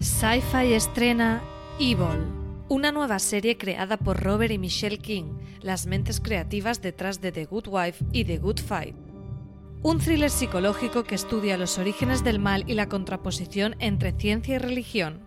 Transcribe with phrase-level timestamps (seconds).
[0.00, 1.42] Sci-Fi estrena
[1.80, 2.24] Evil,
[2.68, 5.24] una nueva serie creada por Robert y Michelle King,
[5.60, 8.94] las mentes creativas detrás de The Good Wife y The Good Fight.
[9.82, 14.58] Un thriller psicológico que estudia los orígenes del mal y la contraposición entre ciencia y
[14.58, 15.20] religión.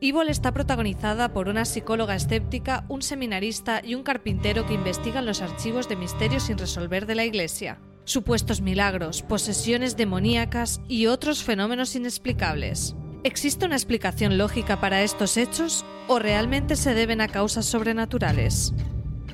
[0.00, 5.40] Evil está protagonizada por una psicóloga escéptica, un seminarista y un carpintero que investigan los
[5.40, 7.78] archivos de misterios sin resolver de la Iglesia.
[8.02, 12.96] Supuestos milagros, posesiones demoníacas y otros fenómenos inexplicables.
[13.26, 18.72] ¿Existe una explicación lógica para estos hechos o realmente se deben a causas sobrenaturales?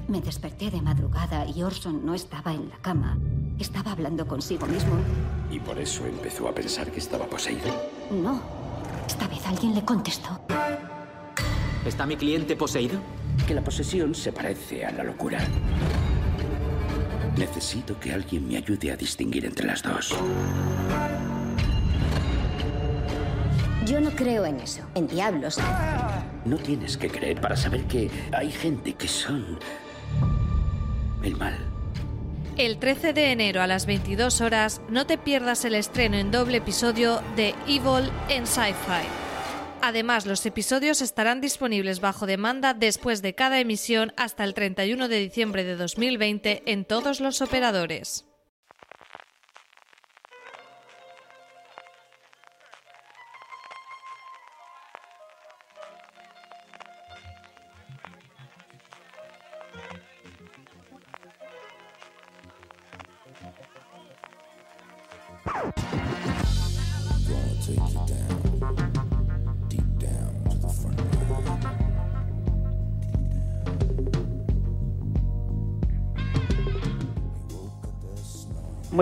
[0.09, 3.19] Me desperté de madrugada y Orson no estaba en la cama.
[3.59, 4.95] Estaba hablando consigo mismo.
[5.51, 7.67] ¿Y por eso empezó a pensar que estaba poseído?
[8.11, 8.41] No.
[9.07, 10.41] Esta vez alguien le contestó.
[11.85, 12.99] ¿Está mi cliente poseído?
[13.47, 15.39] Que la posesión se parece a la locura.
[17.37, 20.17] Necesito que alguien me ayude a distinguir entre las dos.
[23.93, 25.59] Yo no creo en eso, en diablos.
[26.47, 29.59] No tienes que creer para saber que hay gente que son
[31.23, 31.59] el mal.
[32.57, 36.57] El 13 de enero a las 22 horas no te pierdas el estreno en doble
[36.57, 39.07] episodio de Evil en Sci-Fi.
[39.83, 45.19] Además, los episodios estarán disponibles bajo demanda después de cada emisión hasta el 31 de
[45.19, 48.25] diciembre de 2020 en todos los operadores.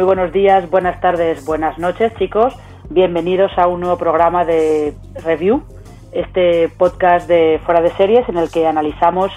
[0.00, 2.54] Muy buenos días, buenas tardes, buenas noches, chicos.
[2.88, 5.62] Bienvenidos a un nuevo programa de Review,
[6.10, 9.30] este podcast de Fuera de Series en el que analizamos,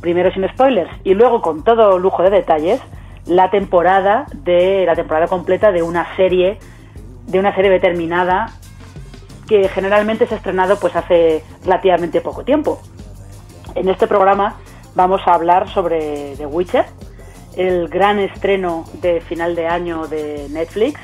[0.00, 2.80] primero sin spoilers y luego con todo lujo de detalles,
[3.26, 6.58] la temporada de la temporada completa de una serie
[7.28, 8.50] de una serie determinada
[9.46, 12.80] que generalmente se ha estrenado pues hace relativamente poco tiempo.
[13.76, 14.56] En este programa
[14.96, 16.86] vamos a hablar sobre The Witcher,
[17.56, 21.00] el gran estreno de final de año de Netflix.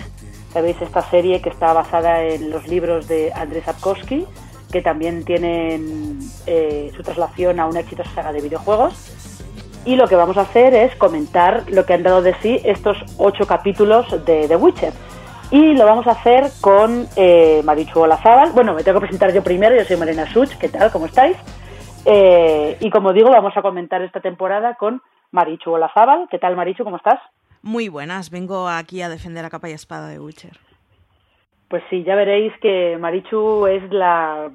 [0.53, 4.27] Sabéis esta serie que está basada en los libros de Andrzej Sapkowski,
[4.73, 8.95] que también tienen eh, su traslación a una exitosa saga de videojuegos.
[9.85, 12.97] Y lo que vamos a hacer es comentar lo que han dado de sí estos
[13.17, 14.93] ocho capítulos de The Witcher.
[15.51, 18.53] Y lo vamos a hacer con eh, Marichu Olazábal.
[18.53, 20.91] Bueno, me tengo que presentar yo primero, yo soy Marina Such, ¿qué tal?
[20.91, 21.37] ¿Cómo estáis?
[22.05, 25.01] Eh, y como digo, vamos a comentar esta temporada con
[25.31, 26.29] Marichu Olazábal.
[26.31, 26.85] ¿Qué tal, Marichu?
[26.85, 27.21] ¿Cómo estás?
[27.63, 30.59] Muy buenas, vengo aquí a defender a capa y espada de Witcher.
[31.69, 34.51] Pues sí, ya veréis que Marichu es la.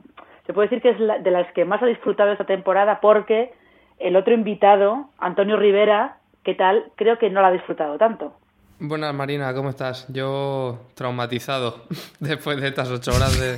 [0.47, 3.53] Se puede decir que es la, de las que más ha disfrutado esta temporada porque
[3.99, 6.91] el otro invitado, Antonio Rivera, ¿qué tal?
[6.95, 8.33] Creo que no la ha disfrutado tanto.
[8.79, 10.11] Buenas, Marina, ¿cómo estás?
[10.11, 11.83] Yo traumatizado
[12.19, 13.57] después de estas ocho horas de,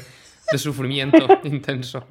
[0.52, 2.06] de sufrimiento intenso.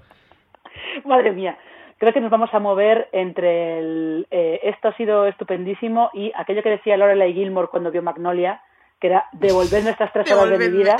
[1.04, 1.58] Madre mía,
[2.04, 6.62] creo que nos vamos a mover entre el eh, esto ha sido estupendísimo y aquello
[6.62, 8.60] que decía Lorelai Gilmore cuando vio Magnolia,
[9.00, 10.96] que era devolverme estas tres horas de mi vida.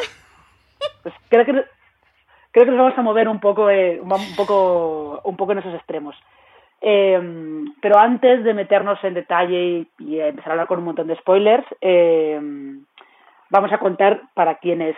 [1.03, 5.37] Pues creo que creo que nos vamos a mover un poco eh, un poco un
[5.37, 6.17] poco en esos extremos.
[6.81, 7.21] Eh,
[7.83, 11.17] pero antes de meternos en detalle y, y, empezar a hablar con un montón de
[11.17, 12.41] spoilers, eh,
[13.51, 14.97] vamos a contar para quienes,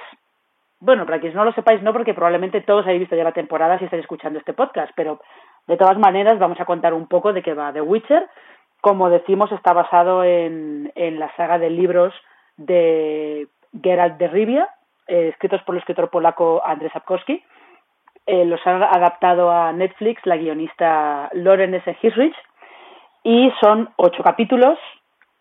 [0.81, 3.79] bueno, para quienes no lo sepáis, no, porque probablemente todos habéis visto ya la temporada
[3.79, 5.20] si estáis escuchando este podcast, pero
[5.67, 8.29] de todas maneras vamos a contar un poco de qué va The Witcher.
[8.81, 12.15] Como decimos, está basado en, en la saga de libros
[12.57, 13.49] de
[13.83, 14.69] Geralt de Rivia,
[15.09, 17.43] eh, escritos por el escritor polaco Andrzej Sapkowski.
[18.27, 21.97] eh, los ha adaptado a Netflix la guionista Lauren S.
[22.03, 22.35] Hisrich
[23.23, 24.79] y son ocho capítulos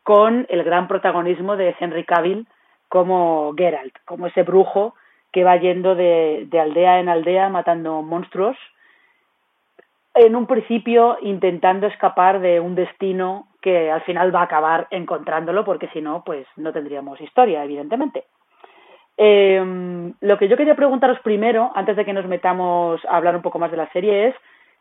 [0.03, 2.47] con el gran protagonismo de Henry Cavill
[2.89, 4.93] como Geralt, como ese brujo
[5.31, 8.55] que va yendo de, de aldea en aldea matando monstruos,
[10.15, 15.65] en un principio intentando escapar de un destino que al final va a acabar encontrándolo,
[15.65, 18.23] porque si no, pues no tendríamos historia, evidentemente.
[19.17, 23.41] Eh, lo que yo quería preguntaros primero, antes de que nos metamos a hablar un
[23.41, 24.35] poco más de la serie, es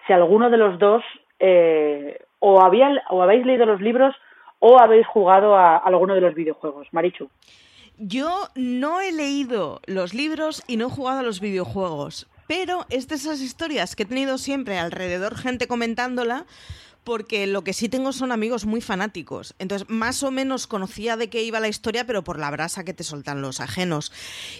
[0.06, 1.02] si alguno de los dos
[1.38, 4.14] eh, o, habían, o habéis leído los libros
[4.58, 6.88] o habéis jugado a alguno de los videojuegos.
[6.92, 7.28] Marichu.
[7.98, 13.08] Yo no he leído los libros y no he jugado a los videojuegos, pero es
[13.08, 16.46] de esas historias que he tenido siempre alrededor gente comentándola
[17.05, 19.55] porque lo que sí tengo son amigos muy fanáticos.
[19.58, 22.94] Entonces, más o menos conocía de qué iba la historia, pero por la brasa que
[22.94, 24.11] te soltan los ajenos.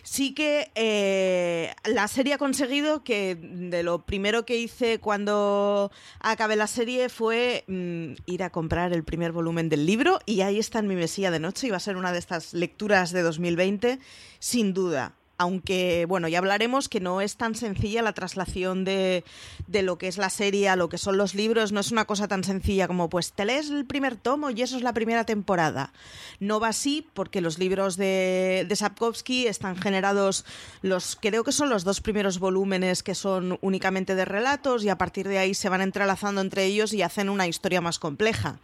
[0.03, 5.91] Sí que eh, la serie ha conseguido que de lo primero que hice cuando
[6.21, 10.59] acabé la serie fue mm, ir a comprar el primer volumen del libro y ahí
[10.59, 13.23] está en mi mesilla de noche y va a ser una de estas lecturas de
[13.23, 13.99] 2020,
[14.39, 19.25] sin duda aunque, bueno, ya hablaremos que no es tan sencilla la traslación de,
[19.67, 22.05] de, lo que es la serie a lo que son los libros, no es una
[22.05, 25.25] cosa tan sencilla como, pues, te lees el primer tomo y eso es la primera
[25.25, 25.93] temporada.
[26.41, 30.45] No va así porque los libros de, de Sapkowski están generados,
[30.83, 34.99] los creo que son los dos primeros volúmenes que son únicamente de relatos y a
[34.99, 38.59] partir de ahí se van entrelazando entre ellos y hacen una historia más compleja.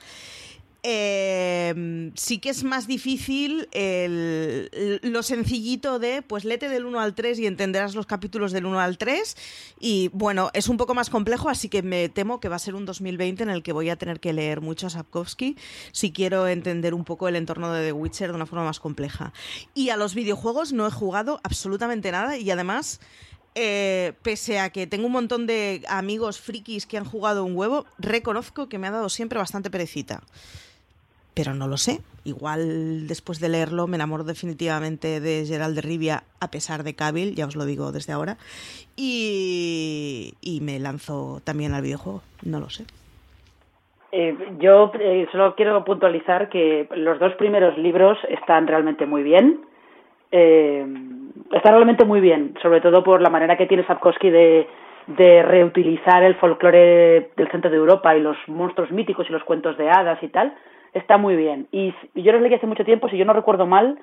[0.82, 7.14] Eh, sí que es más difícil el, lo sencillito de, pues lete del 1 al
[7.14, 9.36] 3 y entenderás los capítulos del 1 al 3.
[9.78, 12.74] Y bueno, es un poco más complejo, así que me temo que va a ser
[12.74, 15.56] un 2020 en el que voy a tener que leer mucho a Sapkowski
[15.92, 19.32] si quiero entender un poco el entorno de The Witcher de una forma más compleja.
[19.74, 23.00] Y a los videojuegos no he jugado absolutamente nada y además...
[23.56, 27.84] Eh, pese a que tengo un montón de amigos frikis que han jugado un huevo,
[27.98, 30.22] reconozco que me ha dado siempre bastante perecita
[31.42, 32.00] pero no lo sé.
[32.24, 37.34] Igual después de leerlo me enamoro definitivamente de Gerald de Rivia a pesar de Cavill,
[37.34, 38.36] ya os lo digo desde ahora,
[38.94, 42.84] y, me lanzo también al videojuego, no lo sé.
[44.12, 49.60] Eh, yo eh, solo quiero puntualizar que los dos primeros libros están realmente muy bien.
[50.32, 50.84] Eh,
[51.52, 54.66] están realmente muy bien, sobre todo por la manera que tiene Sapkowski de,
[55.06, 59.78] de reutilizar el folclore del centro de Europa y los monstruos míticos y los cuentos
[59.78, 60.52] de hadas y tal
[60.94, 61.68] está muy bien.
[61.72, 63.98] Y, yo lo leí hace mucho tiempo, si yo no recuerdo mal,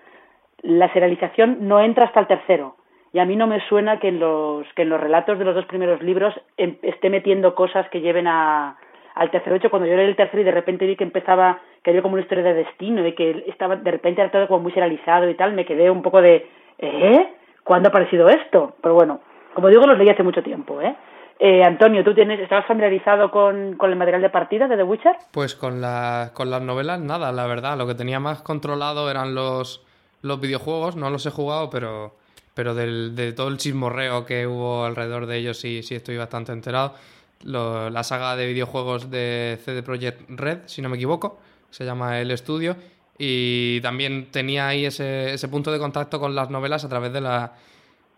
[0.61, 2.75] la serialización no entra hasta el tercero.
[3.13, 5.55] Y a mí no me suena que en los, que en los relatos de los
[5.55, 8.77] dos primeros libros em, esté metiendo cosas que lleven a,
[9.15, 9.55] al tercero.
[9.55, 12.13] hecho, cuando yo leí el tercero y de repente vi que empezaba, que había como
[12.13, 15.35] una historia de destino y que estaba de repente era todo como muy serializado y
[15.35, 16.47] tal, me quedé un poco de,
[16.79, 17.27] ¿eh?
[17.63, 18.75] ¿Cuándo ha aparecido esto?
[18.81, 19.19] Pero bueno,
[19.53, 20.95] como digo, los leí hace mucho tiempo, ¿eh?
[21.39, 25.15] Eh, Antonio, ¿tú tienes, estabas familiarizado con, con, el material de partida de The Witcher?
[25.31, 27.77] Pues con, la, con las novelas nada, la verdad.
[27.77, 29.85] Lo que tenía más controlado eran los,
[30.21, 32.15] los videojuegos, no los he jugado, pero,
[32.55, 36.51] pero del, de todo el chismorreo que hubo alrededor de ellos sí, sí estoy bastante
[36.51, 36.95] enterado.
[37.43, 42.31] La saga de videojuegos de CD Projekt Red, si no me equivoco, se llama El
[42.31, 42.75] Estudio.
[43.19, 47.21] Y también tenía ahí ese, ese punto de contacto con las novelas a través de
[47.21, 47.53] la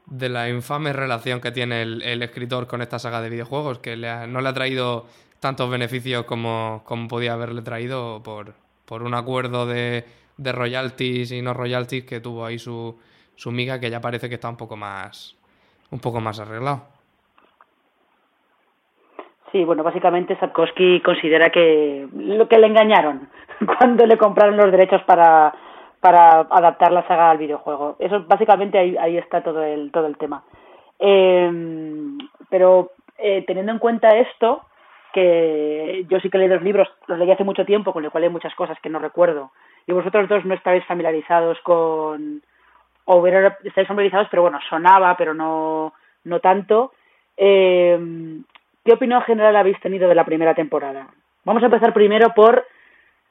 [0.06, 4.42] de la infame relación que tiene el, escritor con esta saga de videojuegos, que no
[4.42, 5.06] le ha traído
[5.40, 8.54] tantos beneficios como, como podía haberle traído por,
[8.86, 10.06] por un acuerdo de,
[10.38, 13.00] de, royalties y no royalties que tuvo ahí su,
[13.36, 15.38] su miga, que ya parece que está un poco más,
[15.92, 16.82] un poco más arreglado.
[19.52, 23.30] Sí, bueno, básicamente Sapkowski considera que lo que le engañaron
[23.80, 25.54] cuando le compraron los derechos para
[26.00, 27.96] para adaptar la saga al videojuego.
[28.00, 30.44] Eso básicamente ahí, ahí está todo el, todo el tema.
[31.00, 31.52] Eh,
[32.50, 34.62] pero eh, teniendo en cuenta esto,
[35.14, 38.24] que yo sí que leí los libros, los leí hace mucho tiempo, con lo cual
[38.24, 39.52] hay muchas cosas que no recuerdo.
[39.88, 42.42] Y vosotros dos no estáis familiarizados con,
[43.06, 46.94] o estáis familiarizados, pero bueno, sonaba, pero no, no tanto.
[47.36, 47.98] Eh,
[48.86, 51.08] ¿Qué opinión general habéis tenido de la primera temporada?
[51.44, 52.66] Vamos a empezar primero por,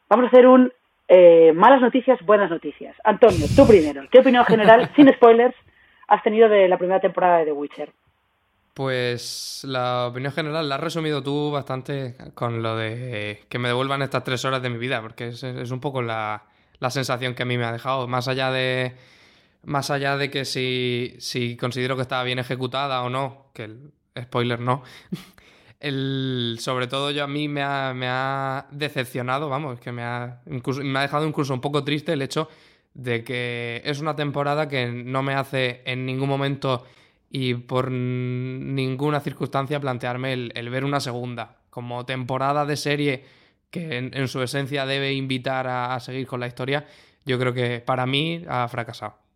[0.09, 0.73] vamos a hacer un
[1.09, 2.95] eh, malas noticias, buenas noticias.
[3.03, 4.03] Antonio, tú primero.
[4.11, 5.57] ¿Qué opinión general, sin spoilers,
[6.07, 7.93] has tenido de la primera temporada de The Witcher?
[8.75, 14.03] Pues la opinión general la has resumido tú bastante con lo de que me devuelvan
[14.03, 16.45] estas tres horas de mi vida, porque es, es un poco la,
[16.79, 18.07] la, sensación que a mí me ha dejado.
[18.07, 18.95] Más allá de,
[19.65, 23.93] más allá de que si, si considero que estaba bien ejecutada o no, que el
[24.17, 24.83] spoiler no,
[25.81, 31.03] el, sobre todo yo a mí me ha, decepcionado, vamos, que me ha, me ha
[31.03, 32.49] dejado incluso un poco triste el hecho
[32.95, 36.85] de que es una temporada que no me hace en ningún momento
[37.31, 41.59] y por ninguna circunstancia plantearme el, ver una segunda.
[41.71, 43.25] Como temporada de serie
[43.71, 46.87] que en, su esencia debe invitar a, seguir con la historia,
[47.25, 49.28] yo creo que para mí ha fracasado.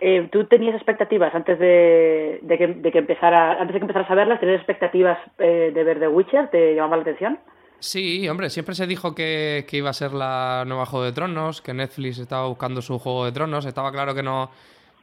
[0.00, 4.40] Eh, ¿Tú tenías expectativas antes de, que, empezara, antes de que empezaras a verlas?
[4.40, 6.48] ¿Tenías expectativas eh, de ver The Witcher?
[6.48, 7.38] ¿Te llamaba la atención?
[7.80, 11.62] Sí, hombre, siempre se dijo que, que, iba a ser la nueva Juego de Tronos,
[11.62, 13.66] que Netflix estaba buscando su Juego de Tronos.
[13.66, 14.50] Estaba claro que no,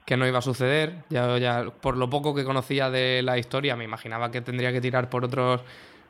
[0.08, 1.04] que no iba a suceder.
[1.10, 5.10] Ya, por lo poco que conocía de la historia, me imaginaba que tendría que tirar
[5.10, 5.62] por otros,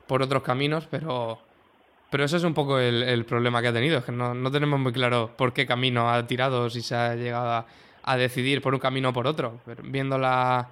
[0.06, 1.39] por otros caminos, pero,
[2.12, 4.79] pero ese es un poco el, problema que ha tenido, es que no, no, tenemos
[4.79, 7.65] muy claro por qué camino ha tirado, si se ha llegado a,
[8.16, 9.60] decidir por un camino o por otro.
[9.84, 10.68] viendo la,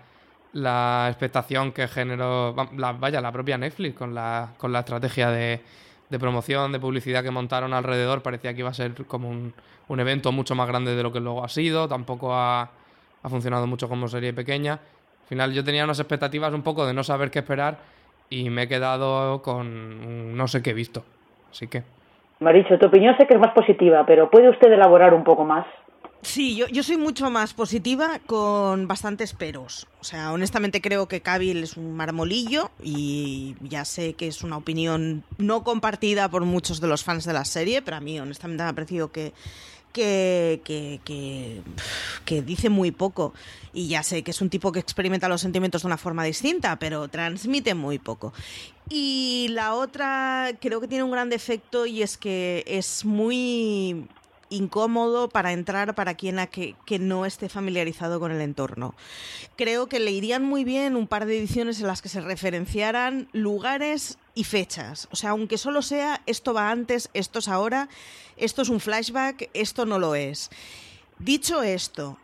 [0.53, 5.59] la expectación que generó, la, vaya, la propia Netflix con la, con la estrategia de,
[6.09, 9.53] de promoción, de publicidad que montaron alrededor, parecía que iba a ser como un,
[9.87, 12.69] un evento mucho más grande de lo que luego ha sido, tampoco ha
[13.25, 14.73] ha funcionado mucho como serie pequeña.
[14.73, 17.77] Al final yo tenía unas expectativas un poco de no saber qué esperar
[18.29, 21.03] y me he quedado con no sé qué he visto.
[21.49, 21.81] Así que...
[22.39, 25.65] Maricho, tu opinión sé que es más positiva, pero ¿puede usted elaborar un poco más?
[26.25, 29.87] Sí, yo, yo soy mucho más positiva con bastantes peros.
[30.01, 34.57] O sea, honestamente creo que Cavill es un marmolillo y ya sé que es una
[34.57, 38.63] opinión no compartida por muchos de los fans de la serie, pero a mí honestamente
[38.63, 39.33] me ha parecido que
[39.93, 40.99] que,
[42.25, 43.33] que, dice muy poco.
[43.73, 46.77] Y ya sé que es un tipo que experimenta los sentimientos de una forma distinta,
[46.77, 48.33] pero transmite muy poco.
[48.89, 54.07] Y la otra creo que tiene un gran defecto y es que es muy
[54.49, 58.95] incómodo para entrar para quien a que, que, no esté familiarizado con el entorno.
[59.55, 63.27] Creo que le irían muy bien un par de ediciones en las que se referenciaran
[63.31, 65.07] lugares y fechas.
[65.11, 67.89] O sea, aunque solo sea esto va antes, esto es ahora,
[68.37, 70.49] esto es un flashback, esto no lo es.
[71.17, 72.17] Dicho esto,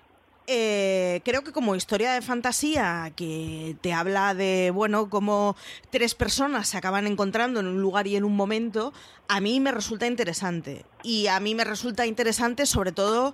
[0.54, 5.56] eh, creo que como historia de fantasía que te habla de, bueno, cómo
[5.92, 8.92] tres personas se acaban encontrando en un lugar y en un momento,
[9.30, 10.86] a mí me resulta interesante.
[11.04, 13.34] Y a mí me resulta interesante sobre todo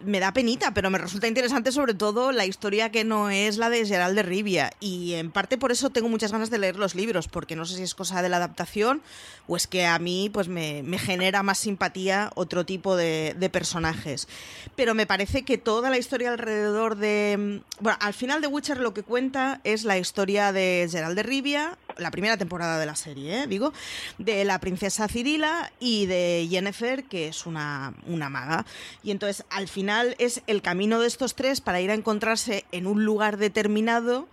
[0.00, 3.70] me da penita, pero me resulta interesante sobre todo la historia que no es la
[3.70, 4.70] de Gerald de Rivia.
[4.80, 7.76] Y en parte por eso tengo muchas ganas de leer los libros, porque no sé
[7.76, 9.02] si es cosa de la adaptación
[9.46, 14.28] o es que a mí pues me, genera más simpatía otro tipo de, de, personajes.
[14.74, 17.62] Pero me parece que toda la historia alrededor de...
[17.80, 21.78] Bueno, al final de Witcher lo que cuenta es la historia de Gerald de Rivia,
[21.98, 23.46] la primera temporada de la serie, ¿eh?
[23.46, 23.72] digo,
[24.18, 28.66] de la princesa Cirila y de Jennifer, que es una, una maga.
[29.02, 32.86] Y entonces al final es el camino de estos tres para ir a encontrarse en
[32.86, 34.28] un lugar determinado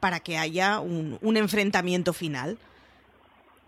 [0.00, 2.58] para que haya un, un enfrentamiento final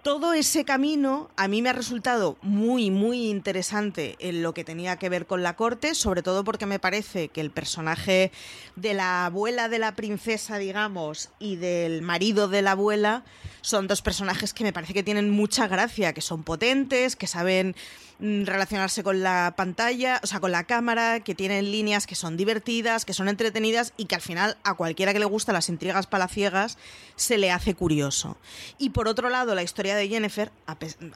[0.06, 5.00] todo ese camino a mí me ha resultado muy, muy interesante en lo que tenía
[5.00, 8.30] que ver con la corte, sobre todo porque me parece que el personaje
[8.76, 13.24] de la abuela de la princesa, digamos, y del marido de la abuela
[13.62, 17.74] son dos personajes que me parece que tienen mucha gracia, que son potentes, que saben
[18.18, 23.04] relacionarse con la pantalla, o sea, con la cámara, que tienen líneas que son divertidas,
[23.04, 26.78] que son entretenidas y que al final a cualquiera que le gusta las intrigas palaciegas
[27.16, 28.36] se le hace curioso.
[28.78, 30.50] Y por otro lado, la historia de Jennifer,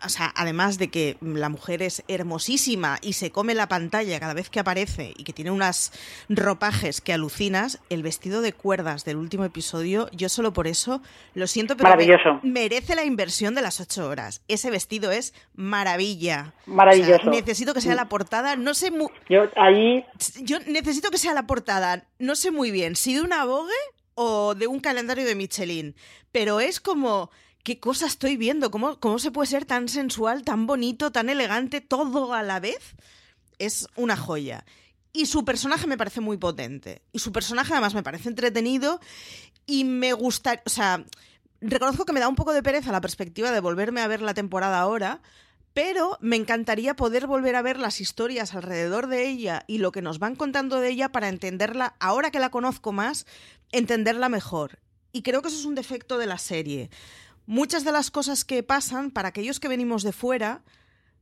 [0.04, 4.34] o sea, además de que la mujer es hermosísima y se come la pantalla cada
[4.34, 5.92] vez que aparece y que tiene unas
[6.28, 11.02] ropajes que alucinas, el vestido de cuerdas del último episodio, yo solo por eso
[11.34, 11.90] lo siento, pero
[12.42, 14.42] merece la inversión de las ocho horas.
[14.48, 16.52] Ese vestido es maravilla
[17.30, 19.08] necesito que sea la portada, no sé muy...
[19.28, 20.04] Yo ahí...
[20.42, 23.72] Yo necesito que sea la portada, no sé muy bien, si de una Vogue
[24.14, 25.94] o de un calendario de Michelin,
[26.32, 27.30] pero es como...
[27.62, 28.70] ¿Qué cosa estoy viendo?
[28.70, 32.96] ¿Cómo, ¿Cómo se puede ser tan sensual, tan bonito, tan elegante, todo a la vez?
[33.58, 34.64] Es una joya.
[35.12, 37.02] Y su personaje me parece muy potente.
[37.12, 38.98] Y su personaje además me parece entretenido
[39.66, 41.04] y me gusta, o sea,
[41.60, 44.34] reconozco que me da un poco de pereza la perspectiva de volverme a ver la
[44.34, 45.20] temporada ahora,
[45.82, 50.02] pero me encantaría poder volver a ver las historias alrededor de ella y lo que
[50.02, 53.24] nos van contando de ella para entenderla, ahora que la conozco más,
[53.72, 54.78] entenderla mejor.
[55.10, 56.90] Y creo que eso es un defecto de la serie.
[57.46, 60.64] Muchas de las cosas que pasan, para aquellos que venimos de fuera,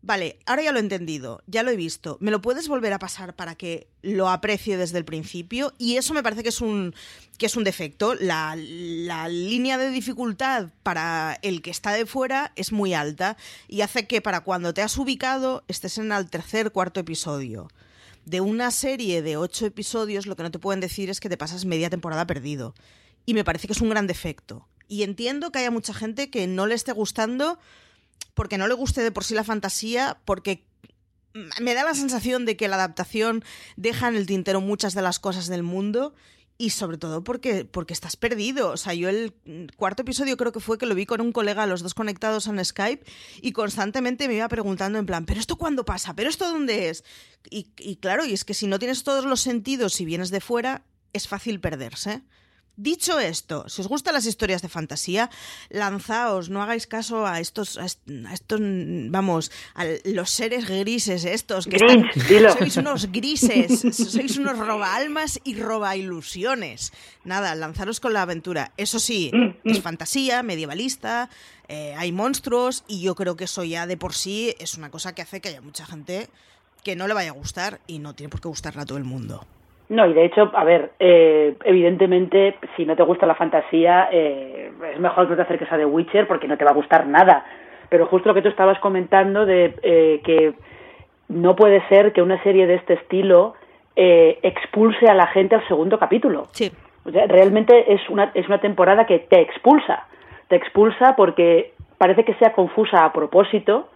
[0.00, 2.18] Vale, ahora ya lo he entendido, ya lo he visto.
[2.20, 5.74] ¿Me lo puedes volver a pasar para que lo aprecie desde el principio?
[5.76, 6.94] Y eso me parece que es un,
[7.36, 8.14] que es un defecto.
[8.14, 13.36] La, la línea de dificultad para el que está de fuera es muy alta
[13.66, 17.68] y hace que para cuando te has ubicado estés en el tercer, cuarto episodio.
[18.24, 21.36] De una serie de ocho episodios, lo que no te pueden decir es que te
[21.36, 22.74] pasas media temporada perdido.
[23.26, 24.68] Y me parece que es un gran defecto.
[24.86, 27.58] Y entiendo que haya mucha gente que no le esté gustando
[28.34, 30.64] porque no le guste de por sí la fantasía, porque
[31.60, 33.44] me da la sensación de que la adaptación
[33.76, 36.14] deja en el tintero muchas de las cosas del mundo
[36.60, 38.70] y sobre todo porque, porque estás perdido.
[38.70, 39.32] O sea, yo el
[39.76, 42.62] cuarto episodio creo que fue que lo vi con un colega, los dos conectados en
[42.64, 43.04] Skype,
[43.40, 46.14] y constantemente me iba preguntando en plan, ¿pero esto cuándo pasa?
[46.14, 47.04] ¿Pero esto dónde es?
[47.48, 50.40] Y, y claro, y es que si no tienes todos los sentidos y vienes de
[50.40, 52.22] fuera, es fácil perderse.
[52.80, 55.30] Dicho esto, si os gustan las historias de fantasía,
[55.68, 58.60] lanzaos, no hagáis caso a estos, a estos,
[59.10, 62.52] vamos, a los seres grises estos que Grinch, dilo.
[62.52, 63.82] sois unos grises,
[64.14, 66.92] sois unos roba almas y roba ilusiones.
[67.24, 68.70] Nada, lanzaros con la aventura.
[68.76, 69.32] Eso sí,
[69.64, 71.30] es fantasía, medievalista,
[71.66, 75.16] eh, hay monstruos y yo creo que eso ya de por sí es una cosa
[75.16, 76.30] que hace que haya mucha gente
[76.84, 79.04] que no le vaya a gustar y no tiene por qué gustarle a todo el
[79.04, 79.44] mundo.
[79.88, 84.70] No, y de hecho, a ver, eh, evidentemente, si no te gusta la fantasía, eh,
[84.92, 87.06] es mejor que no te acerques a The Witcher porque no te va a gustar
[87.06, 87.44] nada.
[87.88, 90.52] Pero justo lo que tú estabas comentando de eh, que
[91.28, 93.54] no puede ser que una serie de este estilo
[93.96, 96.48] eh, expulse a la gente al segundo capítulo.
[96.52, 96.70] Sí.
[97.04, 100.06] O sea, realmente es una, es una temporada que te expulsa.
[100.48, 103.88] Te expulsa porque parece que sea confusa a propósito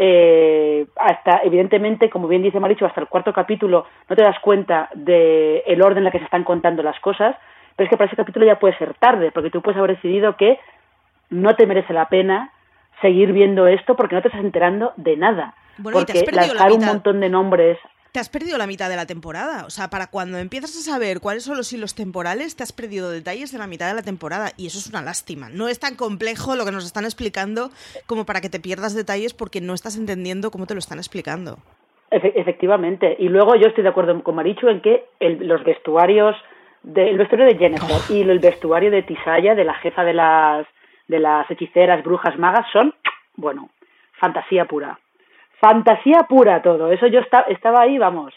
[0.00, 4.88] eh, hasta evidentemente como bien dice Maricho hasta el cuarto capítulo no te das cuenta
[4.94, 7.34] del el orden en el que se están contando las cosas
[7.74, 10.36] pero es que para ese capítulo ya puede ser tarde porque tú puedes haber decidido
[10.36, 10.58] que
[11.30, 12.52] no te merece la pena
[13.00, 15.54] seguir viendo esto porque no te estás enterando de nada.
[15.78, 17.78] Bueno, y te has porque la lanzar un montón de nombres
[18.12, 19.64] Te has perdido la mitad de la temporada.
[19.66, 23.10] O sea, para cuando empiezas a saber cuáles son los hilos temporales, te has perdido
[23.10, 24.50] detalles de la mitad de la temporada.
[24.56, 25.50] Y eso es una lástima.
[25.50, 27.70] No es tan complejo lo que nos están explicando
[28.06, 31.58] como para que te pierdas detalles porque no estás entendiendo cómo te lo están explicando.
[32.10, 33.14] Efe- efectivamente.
[33.18, 36.34] Y luego yo estoy de acuerdo con Marichu en que los vestuarios,
[36.82, 40.66] de, el vestuario de Jennifer y el vestuario de Tisaya, de la jefa de las,
[41.08, 42.94] de las hechiceras, brujas, magas, son,
[43.36, 43.68] bueno,
[44.18, 44.98] fantasía pura.
[45.60, 46.92] Fantasía pura todo.
[46.92, 48.34] Eso yo esta- estaba ahí, vamos,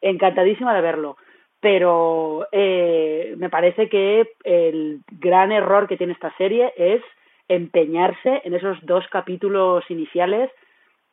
[0.00, 1.16] encantadísima de verlo.
[1.60, 7.02] Pero eh, me parece que el gran error que tiene esta serie es
[7.48, 10.50] empeñarse en esos dos capítulos iniciales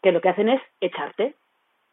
[0.02, 1.36] que lo que hacen es echarte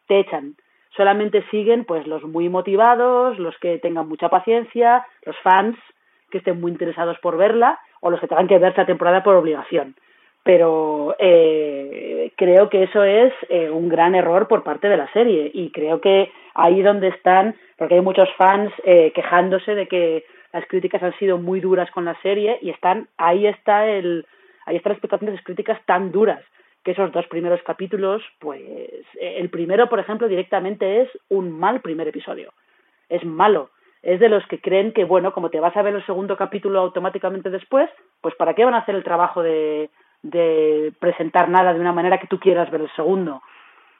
[0.07, 0.55] te echan.
[0.95, 5.77] Solamente siguen pues los muy motivados, los que tengan mucha paciencia, los fans
[6.31, 9.35] que estén muy interesados por verla o los que tengan que ver esta temporada por
[9.35, 9.95] obligación.
[10.49, 15.51] Pero eh, creo que eso es eh, un gran error por parte de la serie
[15.53, 20.65] y creo que ahí donde están, porque hay muchos fans eh, quejándose de que las
[20.65, 24.25] críticas han sido muy duras con la serie y están ahí está el
[24.65, 26.43] ahí está la explicación de críticas tan duras
[26.83, 28.59] que esos dos primeros capítulos, pues
[29.21, 32.53] el primero, por ejemplo, directamente es un mal primer episodio.
[33.07, 33.69] Es malo.
[34.01, 36.79] Es de los que creen que, bueno, como te vas a ver el segundo capítulo
[36.79, 37.87] automáticamente después,
[38.21, 42.19] pues ¿para qué van a hacer el trabajo de, de presentar nada de una manera
[42.19, 43.41] que tú quieras ver el segundo?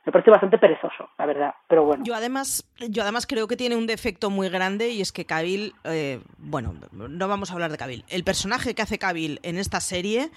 [0.06, 2.04] Me parece bastante perezoso, la verdad, pero bueno.
[2.04, 5.74] Yo además, yo además creo que tiene un defecto muy grande y es que Cavill,
[5.84, 8.06] eh, bueno, no vamos a hablar de Cavill.
[8.08, 10.32] El personaje que hace Cavill en esta serie,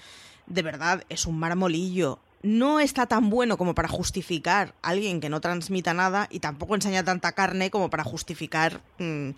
[0.47, 2.19] de verdad, es un marmolillo.
[2.45, 6.75] No está tan bueno como para justificar a alguien que no transmita nada y tampoco
[6.75, 9.29] enseña tanta carne como para justificar mm,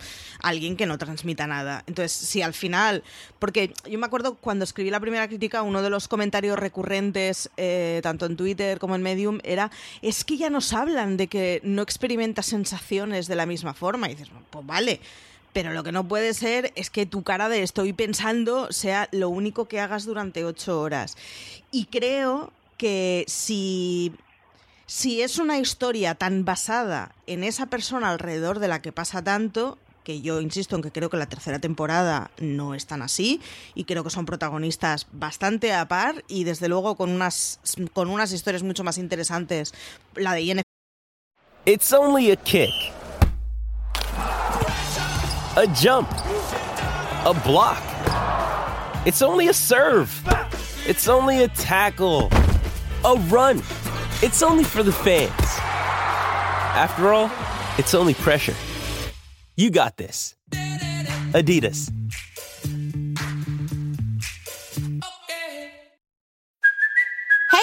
[0.42, 1.84] a alguien que no transmita nada.
[1.86, 3.04] Entonces, si al final,
[3.38, 8.00] porque yo me acuerdo cuando escribí la primera crítica, uno de los comentarios recurrentes, eh,
[8.02, 9.70] tanto en Twitter como en Medium, era,
[10.02, 14.10] es que ya nos hablan de que no experimenta sensaciones de la misma forma.
[14.10, 15.00] Y dices, pues vale.
[15.52, 19.28] Pero lo que no puede ser es que tu cara de estoy pensando sea lo
[19.28, 21.16] único que hagas durante ocho horas.
[21.70, 24.14] Y creo que si,
[24.86, 29.78] si es una historia tan basada en esa persona alrededor de la que pasa tanto,
[30.04, 33.40] que yo insisto en que creo que la tercera temporada no es tan así
[33.74, 37.58] y creo que son protagonistas bastante a par y desde luego con unas,
[37.92, 39.74] con unas historias mucho más interesantes,
[40.14, 40.66] la de Yennefer
[41.68, 42.70] It's only a kick,
[45.56, 46.08] a jump,
[47.24, 47.82] a block.
[49.04, 50.08] It's only a serve.
[50.86, 52.28] It's only a tackle,
[53.06, 53.58] a run.
[54.20, 55.32] It's only for the fans.
[56.76, 57.30] After all,
[57.78, 58.54] it's only pressure.
[59.56, 60.34] You got this.
[61.32, 61.95] Adidas.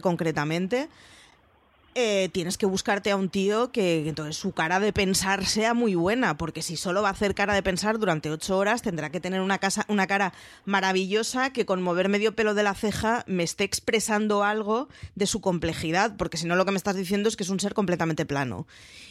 [0.00, 0.88] Concretamente,
[1.96, 5.96] eh, tienes que buscarte a un tío que entonces su cara de pensar sea muy
[5.96, 9.18] buena, porque si solo va a hacer cara de pensar durante ocho horas, tendrá que
[9.18, 10.32] tener una, casa, una cara
[10.64, 15.40] maravillosa que con mover medio pelo de la ceja me esté expresando algo de su
[15.40, 18.24] complejidad, porque si no lo que me estás diciendo es que es un ser completamente
[18.24, 18.68] plano.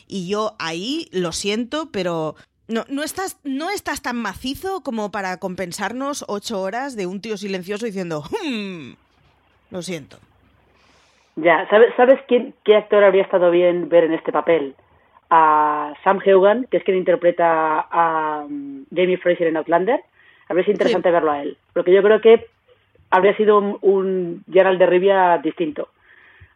[0.07, 2.37] Y yo ahí lo siento, pero
[2.69, 7.37] no, no, estás, no estás tan macizo como para compensarnos ocho horas de un tío
[7.37, 8.93] silencioso diciendo, "Hmm".
[9.69, 10.17] lo siento.
[11.41, 14.75] Ya, ¿sabes, ¿sabes quién, qué actor habría estado bien ver en este papel?
[15.30, 20.02] A Sam Heughan, que es quien interpreta a um, Jamie Fraser en Outlander.
[20.49, 22.47] Habría sido interesante verlo a él, porque yo creo que
[23.12, 25.89] habría sido un, un Gerald de Rivia distinto.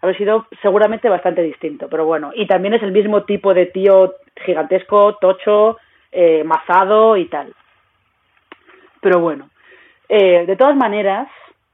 [0.02, 2.32] Habría sido seguramente bastante distinto, pero bueno.
[2.36, 5.78] Y también es el mismo tipo de tío gigantesco, tocho,
[6.12, 7.54] eh, mazado y tal.
[9.00, 9.50] Pero bueno.
[10.10, 11.30] Eh, de todas maneras,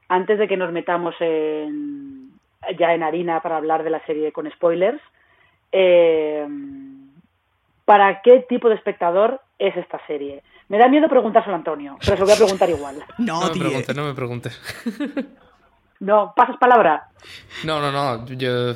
[0.08, 2.19] antes de que nos metamos en,
[2.78, 5.00] ya en harina para hablar de la serie con spoilers,
[5.72, 6.46] eh,
[7.84, 10.42] ¿para qué tipo de espectador es esta serie?
[10.68, 12.96] Me da miedo preguntárselo a Antonio, pero se lo voy a preguntar igual.
[13.18, 14.60] No, No me preguntes, no me preguntes.
[16.00, 17.08] No, pasas palabra.
[17.66, 18.24] No, no, no.
[18.28, 18.72] Yo.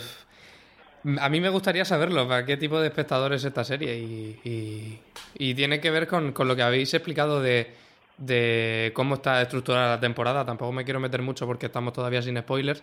[1.18, 3.96] A mí me gustaría saberlo, para qué tipo de espectador es esta serie.
[3.96, 5.00] Y, y-
[5.38, 7.72] y tiene que ver con, con lo que habéis explicado de,
[8.18, 10.44] de cómo está estructurada la temporada.
[10.44, 12.82] Tampoco me quiero meter mucho porque estamos todavía sin spoilers.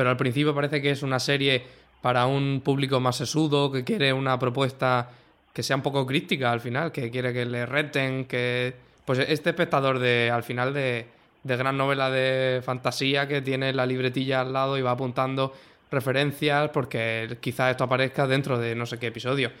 [0.00, 1.62] Pero al principio parece que es una serie
[2.00, 5.10] para un público más sesudo, que quiere una propuesta
[5.52, 8.72] que sea un poco crítica al final, que quiere que le reten, que...
[9.04, 11.04] Pues este espectador de, al final de,
[11.42, 15.52] de gran novela de fantasía que tiene la libretilla al lado y va apuntando
[15.90, 19.52] referencias porque quizás esto aparezca dentro de no sé qué episodio.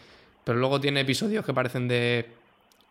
[0.42, 2.30] Pero luego tiene episodios que parecen de,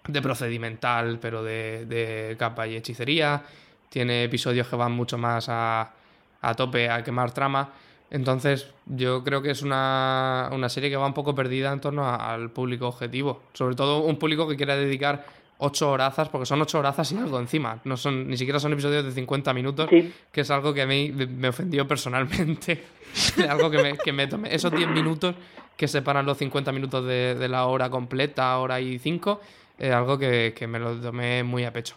[0.08, 3.42] de procedimental, pero de, de capa y hechicería.
[3.90, 5.94] Tiene episodios que van mucho más a,
[6.42, 7.70] a tope a quemar trama.
[8.12, 12.06] Entonces, yo creo que es una, una serie que va un poco perdida en torno
[12.06, 13.44] a- al público objetivo.
[13.54, 15.26] Sobre todo un público que quiera dedicar
[15.60, 17.80] ocho horazas, porque son ocho horazas y algo encima.
[17.84, 20.12] No son, ni siquiera son episodios de 50 minutos, Sí.
[20.32, 22.84] que es algo que a mí me- ofendió personalmente.
[23.50, 24.56] algo que me, que me tomé.
[24.56, 25.36] Esos 10 minutos
[25.78, 29.40] que separan los 50 minutos de, de la hora completa, hora y 5,
[29.78, 31.96] es algo que, que me lo tomé muy a pecho.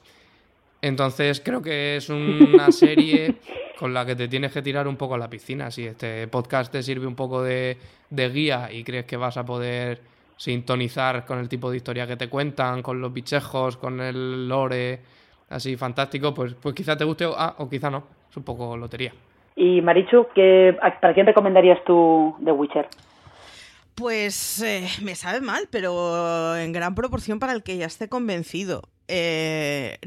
[0.83, 3.37] Entonces creo que es una serie
[3.79, 5.71] con la que te tienes que tirar un poco a la piscina.
[5.71, 7.79] Si este podcast te sirve un poco de,
[8.11, 10.01] de guía y crees que vas a poder
[10.37, 15.01] sintonizar con el tipo de historia que te cuentan, con los bichejos, con el lore
[15.49, 18.05] así fantástico, pues, pues quizá te guste o, ah, o quizá no.
[18.29, 19.13] Es un poco lotería.
[19.55, 22.89] Y Marichu, ¿qué, ¿para quién recomendarías tú The Witcher?
[23.95, 28.83] Pues eh, me sabe mal, pero en gran proporción para el que ya esté convencido.
[29.09, 29.99] Eh,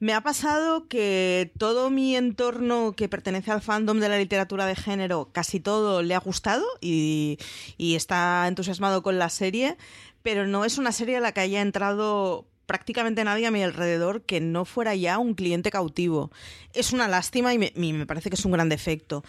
[0.00, 4.74] me ha pasado que todo mi entorno que pertenece al fandom de la literatura de
[4.74, 7.38] género, casi todo le ha gustado y,
[7.78, 9.76] está entusiasmado con la serie,
[10.22, 14.22] pero no es una serie a la que haya entrado prácticamente nadie a mi alrededor
[14.22, 16.30] que no fuera ya un cliente cautivo.
[16.72, 19.22] Es una lástima y me parece que es un gran defecto.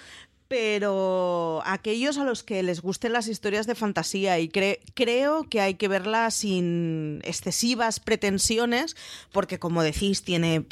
[0.52, 5.62] Pero aquellos a los que les gusten las historias de fantasía y cre- creo que
[5.62, 8.98] hay que verlas sin excesivas pretensiones,
[9.32, 10.66] porque como decís, tiene,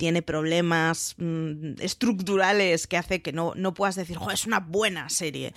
[0.00, 5.10] tiene problemas mm, estructurales que hace que no, no puedas decir, "Jo, es una buena
[5.10, 5.52] serie.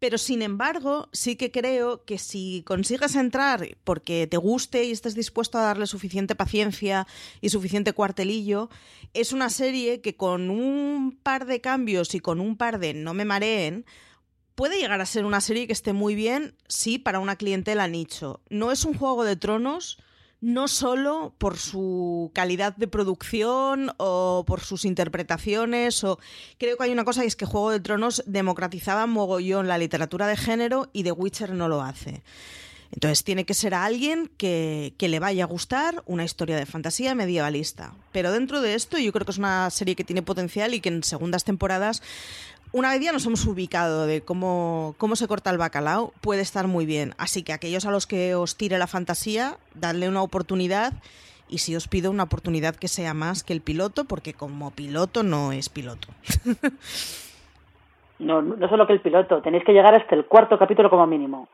[0.00, 5.14] Pero sin embargo, sí que creo que si consigues entrar porque te guste y estés
[5.14, 7.06] dispuesto a darle suficiente paciencia
[7.40, 8.68] y suficiente cuartelillo,
[9.12, 13.14] es una serie que con un par de cambios y con un par de no
[13.14, 13.84] me mareen,
[14.56, 18.40] puede llegar a ser una serie que esté muy bien, sí, para una clientela nicho.
[18.50, 19.98] No es un juego de tronos,
[20.44, 26.18] no solo por su calidad de producción o por sus interpretaciones, o
[26.58, 30.26] creo que hay una cosa y es que Juego de Tronos democratizaba mogollón la literatura
[30.26, 32.22] de género y The Witcher no lo hace.
[32.92, 36.66] Entonces tiene que ser a alguien que, que le vaya a gustar una historia de
[36.66, 37.94] fantasía medievalista.
[38.12, 40.90] Pero dentro de esto yo creo que es una serie que tiene potencial y que
[40.90, 42.02] en segundas temporadas,
[42.74, 46.66] una vez ya nos hemos ubicado de cómo, cómo se corta el bacalao, puede estar
[46.66, 47.14] muy bien.
[47.18, 50.92] Así que aquellos a los que os tire la fantasía, dadle una oportunidad.
[51.48, 55.22] Y si os pido una oportunidad que sea más que el piloto, porque como piloto
[55.22, 56.08] no es piloto.
[58.20, 61.48] No, no solo que el piloto, tenéis que llegar hasta el cuarto capítulo como mínimo.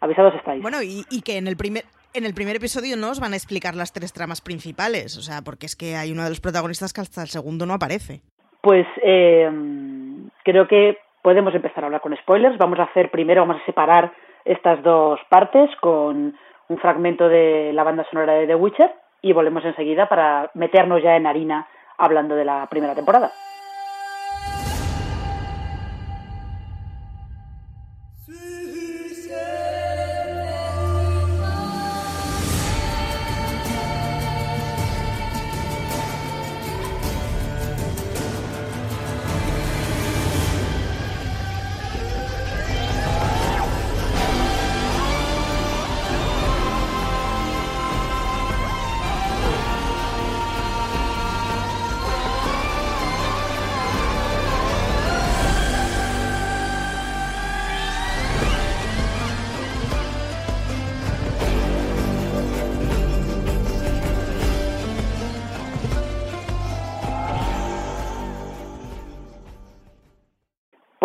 [0.00, 0.60] Avisados estáis.
[0.60, 3.36] Bueno, y, y que en el primer en el primer episodio no os van a
[3.36, 6.92] explicar las tres tramas principales, o sea, porque es que hay uno de los protagonistas
[6.92, 8.20] que hasta el segundo no aparece.
[8.60, 9.48] Pues eh,
[10.50, 12.58] creo que podemos empezar a hablar con spoilers.
[12.58, 14.12] Vamos a hacer primero, vamos a separar
[14.44, 16.34] estas dos partes con
[16.68, 21.16] un fragmento de la banda sonora de The Witcher y volvemos enseguida para meternos ya
[21.16, 23.30] en harina hablando de la primera temporada.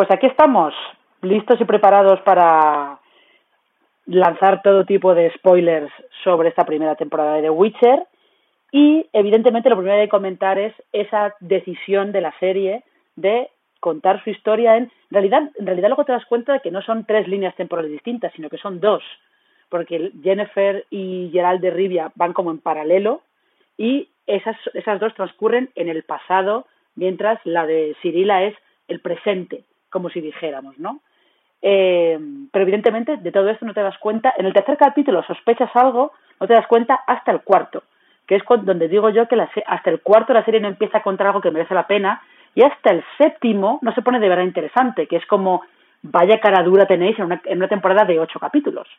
[0.06, 0.76] Pues aquí estamos,
[1.24, 3.00] listos y preparados para
[4.06, 5.92] lanzar todo tipo de spoilers
[6.24, 8.04] sobre esta primera temporada de The Witcher.
[8.72, 12.84] Y evidentemente lo primero que hay que comentar es esa decisión de la serie
[13.16, 16.84] de contar su historia en realidad, en realidad luego te das cuenta de que no
[16.84, 19.02] son tres líneas temporales distintas, sino que son dos,
[19.70, 23.24] porque Jennifer y Gerald de Rivia van como en paralelo
[23.76, 28.56] y esas, esas dos transcurren en el pasado, mientras la de Cirila es
[28.88, 29.64] el presente,
[29.96, 31.00] como si dijéramos, ¿no?
[31.62, 32.20] Eh,
[32.52, 34.34] pero evidentemente de todo esto no te das cuenta.
[34.38, 37.84] En el tercer capítulo sospechas algo, no te das cuenta hasta el cuarto,
[38.28, 41.28] que es donde digo yo que hasta el cuarto la serie no empieza a contar
[41.28, 42.22] algo que merece la pena
[42.56, 45.62] y hasta el séptimo no se pone de verdad interesante, que es como
[46.02, 48.90] vaya cara dura tenéis en una, en una temporada de ocho capítulos.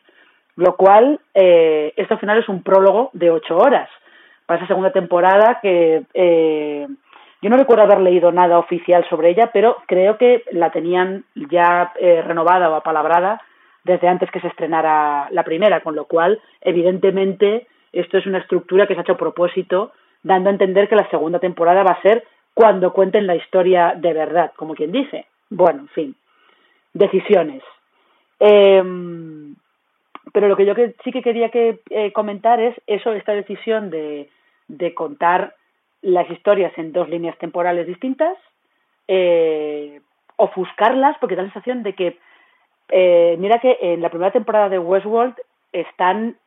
[0.55, 3.87] Lo cual, eh, esto al final es un prólogo de ocho horas
[4.47, 6.87] para esa segunda temporada que eh,
[7.41, 11.93] yo no recuerdo haber leído nada oficial sobre ella, pero creo que la tenían ya
[11.99, 13.41] eh, renovada o apalabrada
[13.83, 18.85] desde antes que se estrenara la primera, con lo cual, evidentemente, esto es una estructura
[18.85, 22.01] que se ha hecho a propósito, dando a entender que la segunda temporada va a
[22.01, 25.27] ser cuando cuenten la historia de verdad, como quien dice.
[25.49, 26.15] Bueno, en fin,
[26.93, 27.63] decisiones.
[28.39, 29.55] Em,
[30.33, 30.73] pero lo que yo
[31.03, 34.29] sí que quería que eh, comentar es eso, esta decisión de,
[34.67, 35.53] de contar
[36.01, 38.37] las historias en dos líneas temporales distintas,
[39.07, 40.01] eh,
[40.35, 42.19] ofuscarlas, porque da la sensación de que,
[42.89, 45.35] eh, mira que en la primera temporada de Westworld
[45.71, 46.37] están,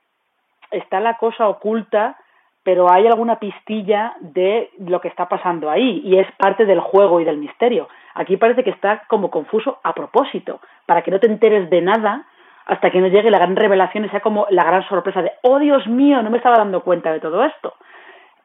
[0.70, 2.16] está la cosa oculta,
[2.62, 7.20] pero hay alguna pistilla de lo que está pasando ahí, y es parte del juego
[7.20, 7.88] y del misterio.
[8.14, 12.26] Aquí parece que está como confuso a propósito, para que no te enteres de nada
[12.66, 15.58] hasta que no llegue la gran revelación y sea como la gran sorpresa de, oh
[15.58, 17.74] Dios mío, no me estaba dando cuenta de todo esto.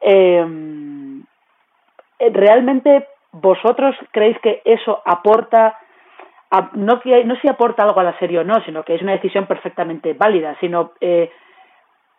[0.00, 0.44] Eh,
[2.18, 3.06] ¿Realmente
[3.40, 5.78] vosotros creéis que eso aporta,
[6.72, 9.12] no, que, no si aporta algo a la serie o no, sino que es una
[9.12, 11.30] decisión perfectamente válida, sino eh,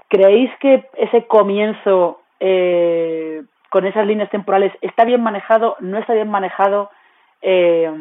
[0.07, 6.29] creéis que ese comienzo eh, con esas líneas temporales está bien manejado, no está bien
[6.29, 6.91] manejado?
[7.41, 7.91] Eh,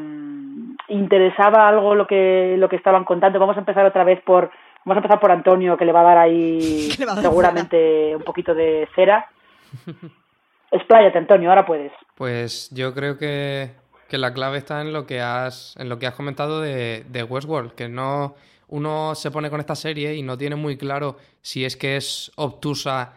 [0.88, 4.50] interesaba algo lo que lo que estaban contando vamos a empezar otra vez por
[4.84, 8.88] vamos a empezar por Antonio que le va a dar ahí seguramente un poquito de
[8.94, 9.28] cera
[10.70, 11.92] Expláyate, Antonio, ahora puedes.
[12.16, 13.70] Pues yo creo que,
[14.10, 17.72] la clave está en lo que has, en lo que has comentado de, de Westworld,
[17.72, 18.34] que no
[18.68, 22.32] uno se pone con esta serie y no tiene muy claro si es que es
[22.36, 23.14] obtusa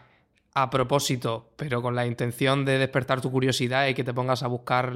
[0.54, 4.48] a propósito, pero con la intención de despertar tu curiosidad y que te pongas a
[4.48, 4.92] buscar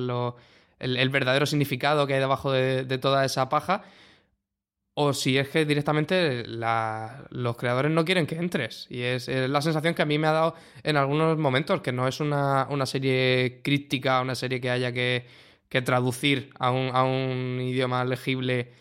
[0.79, 3.83] el, verdadero significado que hay debajo de, de toda esa paja,
[4.95, 8.87] o si es que directamente los creadores no quieren que entres.
[8.89, 10.55] Y es, la sensación que a mí me ha dado
[10.85, 15.27] en algunos momentos, que no es una, serie críptica, una serie que haya que,
[15.85, 18.73] traducir a un, idioma legible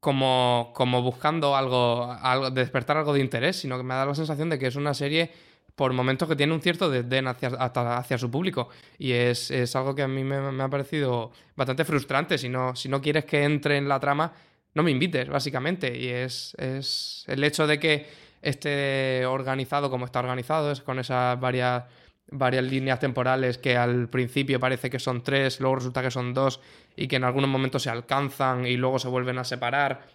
[0.00, 4.14] como, como buscando algo, algo, despertar algo de interés, sino que me ha dado la
[4.16, 5.30] sensación de que es una serie
[5.78, 8.68] por momentos que tiene un cierto desdén hacia, su público.
[8.98, 12.36] Y es, algo que a mí me, ha parecido bastante frustrante.
[12.36, 14.32] Si no, si no quieres que entre en la trama,
[14.74, 15.96] no me invites, básicamente.
[15.96, 18.06] Y es, es el hecho de que
[18.42, 21.84] esté organizado como está organizado, es con esas varias,
[22.32, 26.60] varias líneas temporales que al principio parece que son tres, luego resulta que son dos
[26.96, 30.08] y que en algunos momentos se alcanzan y luego se vuelven a separar.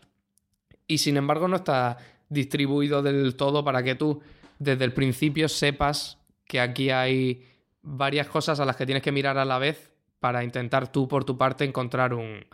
[0.88, 1.97] Y sin embargo no está
[2.28, 4.21] distribuido del todo para que tú
[4.63, 7.45] desde el principio sepas que aquí hay
[7.82, 11.26] varias cosas a las que tienes que mirar a la vez para intentar tú por
[11.26, 12.45] tu parte encontrar un,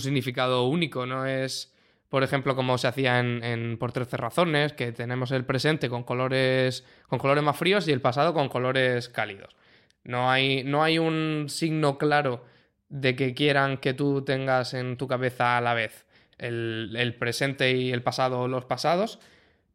[0.00, 1.06] significado único.
[1.06, 1.72] No es,
[2.08, 6.84] por ejemplo, como se hacía en, Por 13 razones, que tenemos el presente con colores,
[7.06, 9.56] con colores más fríos y el pasado con colores cálidos.
[10.04, 12.44] No hay, no hay un signo claro
[12.88, 16.06] de que quieran que tú tengas en tu cabeza a la vez
[16.38, 19.20] el, el presente y el pasado los pasados,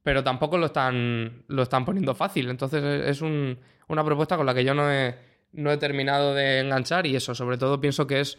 [0.04, 2.50] pero tampoco lo están, lo están poniendo fácil.
[2.50, 5.18] Entonces es una propuesta con la que yo no he,
[5.54, 8.38] no he terminado de enganchar y eso, sobre todo pienso que es,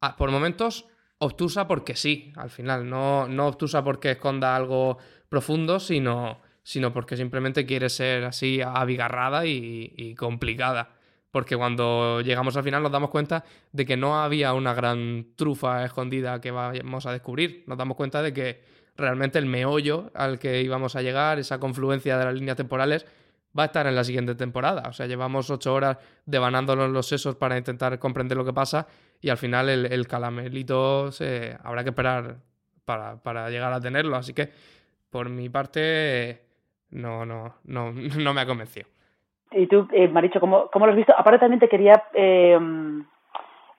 [0.00, 0.86] ah, por momentos,
[1.18, 4.98] obtusa porque sí, al final, no, no obtusa porque esconda algo
[5.28, 10.96] profundo, sino, sino porque simplemente quiere ser así abigarrada y complicada.
[11.34, 15.84] Porque cuando llegamos al final nos damos cuenta de que no había una gran trufa
[15.84, 17.64] escondida que vamos a descubrir.
[17.66, 18.62] Nos damos cuenta de que
[18.96, 23.06] realmente el meollo al que íbamos a llegar, esa confluencia de las líneas temporales,
[23.56, 24.88] va a estar en la siguiente temporada.
[24.88, 28.86] O sea, llevamos ocho horas devanándonos los sesos para intentar comprender lo que pasa
[29.20, 32.36] y al final el, calamelito se, habrá que esperar
[32.84, 34.16] para, llegar a tenerlo.
[34.16, 34.50] Así que,
[35.10, 36.42] por mi parte,
[36.90, 38.88] no, no, no, no me ha convencido.
[39.52, 41.14] Y tú, eh, Maricho, ¿cómo, ¿cómo, lo has visto?
[41.16, 42.04] Aparte también te quería...
[42.12, 42.58] Eh,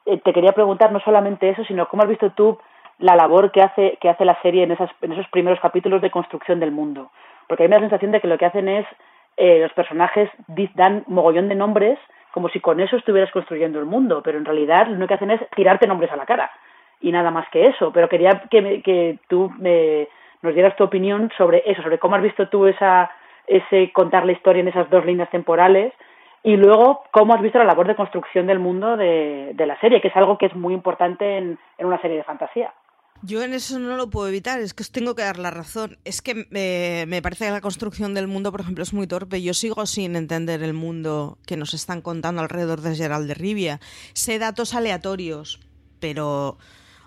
[0.06, 2.58] eh, te quería preguntar no solamente eso, sino cómo has visto tú
[3.00, 6.12] la labor que hace, que hace la serie en, esas, en esos primeros capítulos de
[6.12, 7.12] construcción del mundo.
[7.48, 8.86] Porque hay una sensación de que lo que hacen es,
[9.38, 10.30] eh, los personajes
[10.76, 12.00] dan mogollón de nombres
[12.32, 15.40] como si con eso estuvieras construyendo el mundo, pero en realidad lo que hacen es
[15.56, 16.52] tirarte nombres a la cara
[17.00, 17.94] y nada más que eso.
[17.94, 20.10] Pero quería que, que tú me,
[20.42, 23.10] nos dieras tu opinión sobre eso, sobre cómo has visto tú esa,
[23.48, 25.94] ese contar la historia en esas dos líneas temporales
[26.44, 30.02] y luego cómo has visto la labor de construcción del mundo de, de la serie,
[30.02, 32.74] que es algo que es muy importante en, en una serie de fantasía.
[33.26, 35.98] Yo en eso no lo puedo evitar, es que os tengo que dar la razón.
[36.06, 39.42] Es que me, me, parece que la construcción del mundo, por ejemplo, es muy torpe.
[39.42, 43.80] Yo sigo sin entender el mundo que nos están contando alrededor de Gerald de Rivia.
[44.14, 45.60] Sé datos aleatorios,
[46.00, 46.58] pero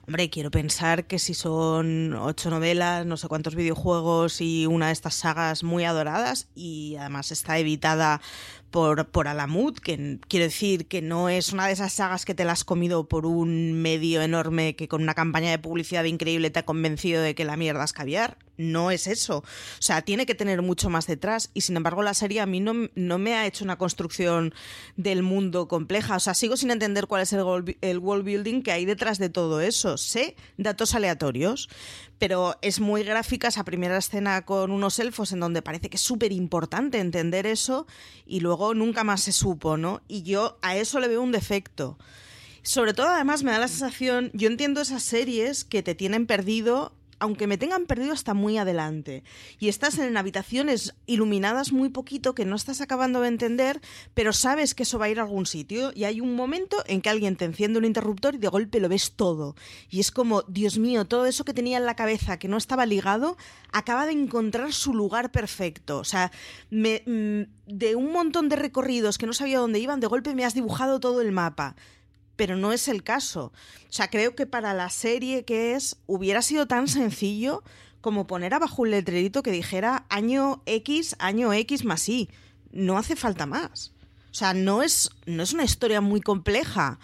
[0.08, 4.94] Hombre, quiero pensar que si son ocho novelas, no sé cuántos videojuegos y una de
[4.94, 8.22] estas sagas muy adoradas y además está editada
[8.70, 12.44] por, por Alamut, que quiero decir que no es una de esas sagas que te
[12.44, 16.60] la has comido por un medio enorme que con una campaña de publicidad increíble te
[16.60, 19.38] ha convencido de que la mierda es caviar no es eso.
[19.38, 19.44] O
[19.82, 22.88] sea, tiene que tener mucho más detrás y sin embargo la serie a mí no,
[22.94, 24.52] no me ha hecho una construcción
[24.96, 26.16] del mundo compleja.
[26.16, 29.30] O sea, sigo sin entender cuál es el, el world building que hay detrás de
[29.30, 29.96] todo eso.
[29.96, 31.70] Sé datos aleatorios,
[32.18, 36.02] pero es muy gráfica esa primera escena con unos elfos en donde parece que es
[36.02, 37.86] súper importante entender eso
[38.26, 40.02] y luego nunca más se supo, ¿no?
[40.08, 41.98] Y yo a eso le veo un defecto.
[42.62, 46.92] Sobre todo, además, me da la sensación, yo entiendo esas series que te tienen perdido
[47.18, 49.24] aunque me tengan perdido hasta muy adelante.
[49.58, 53.80] Y estás en habitaciones iluminadas muy poquito que no estás acabando de entender,
[54.14, 55.92] pero sabes que eso va a ir a algún sitio.
[55.94, 58.88] Y hay un momento en que alguien te enciende un interruptor y de golpe lo
[58.88, 59.56] ves todo.
[59.90, 62.86] Y es como, Dios mío, todo eso que tenía en la cabeza que no estaba
[62.86, 63.36] ligado,
[63.72, 65.98] acaba de encontrar su lugar perfecto.
[65.98, 66.30] O sea,
[66.70, 70.44] me, mm, de un montón de recorridos que no sabía dónde iban, de golpe me
[70.44, 71.76] has dibujado todo el mapa
[72.38, 73.46] pero no es el caso.
[73.46, 77.60] O sea, creo que para la serie que es, hubiera sido tan sencillo
[78.00, 82.28] como poner abajo un letrerito que dijera año X, año X más Y.
[82.72, 83.94] No hace falta más.
[84.30, 86.98] O sea, no es, no es una historia muy compleja.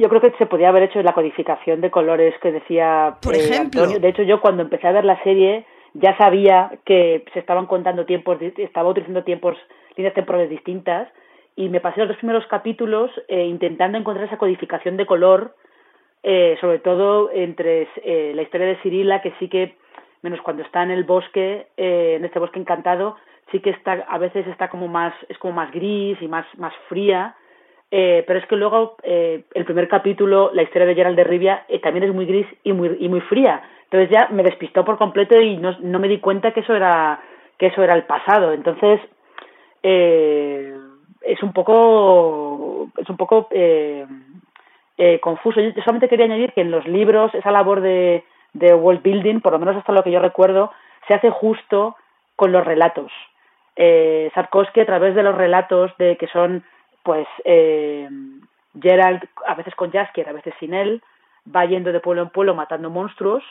[0.00, 3.44] Yo creo que se podía haber hecho la codificación de colores que decía Por eh,
[3.44, 3.86] ejemplo.
[3.86, 8.06] De hecho, yo cuando empecé a ver la serie ya sabía que se estaban contando
[8.06, 9.58] tiempos, estaba utilizando tiempos,
[9.96, 11.08] líneas temporales distintas
[11.56, 15.54] y me pasé los dos primeros capítulos eh, intentando encontrar esa codificación de color,
[16.22, 19.76] eh, sobre todo entre eh, la historia de Cirila, que sí que,
[20.22, 23.16] menos cuando está en el bosque, en este bosque encantado,
[23.50, 26.72] sí que está, a veces está como más, es como más gris y más, más
[26.88, 27.34] fría,
[27.90, 32.14] pero es que luego el primer capítulo, la historia de Gerald de Rivia, también es
[32.14, 33.62] muy gris y muy, y muy fría.
[33.90, 37.20] Entonces ya me despistó por completo y no, no me di cuenta que eso era,
[37.58, 38.54] que eso era el pasado.
[38.54, 39.00] Entonces,
[39.82, 40.74] eh,
[41.24, 44.06] es un poco es un poco eh,
[44.98, 45.60] eh, confuso.
[45.60, 49.52] Yo solamente quería añadir que en los libros esa labor de, de world building, por
[49.52, 50.72] lo menos hasta lo que yo recuerdo,
[51.08, 51.96] se hace justo
[52.36, 53.12] con los relatos.
[53.76, 56.64] Eh, a través de los relatos de que son
[57.02, 58.08] pues eh,
[58.80, 61.02] Gerald a veces con Jaskier, a veces sin él,
[61.54, 63.42] va yendo de pueblo en pueblo matando monstruos.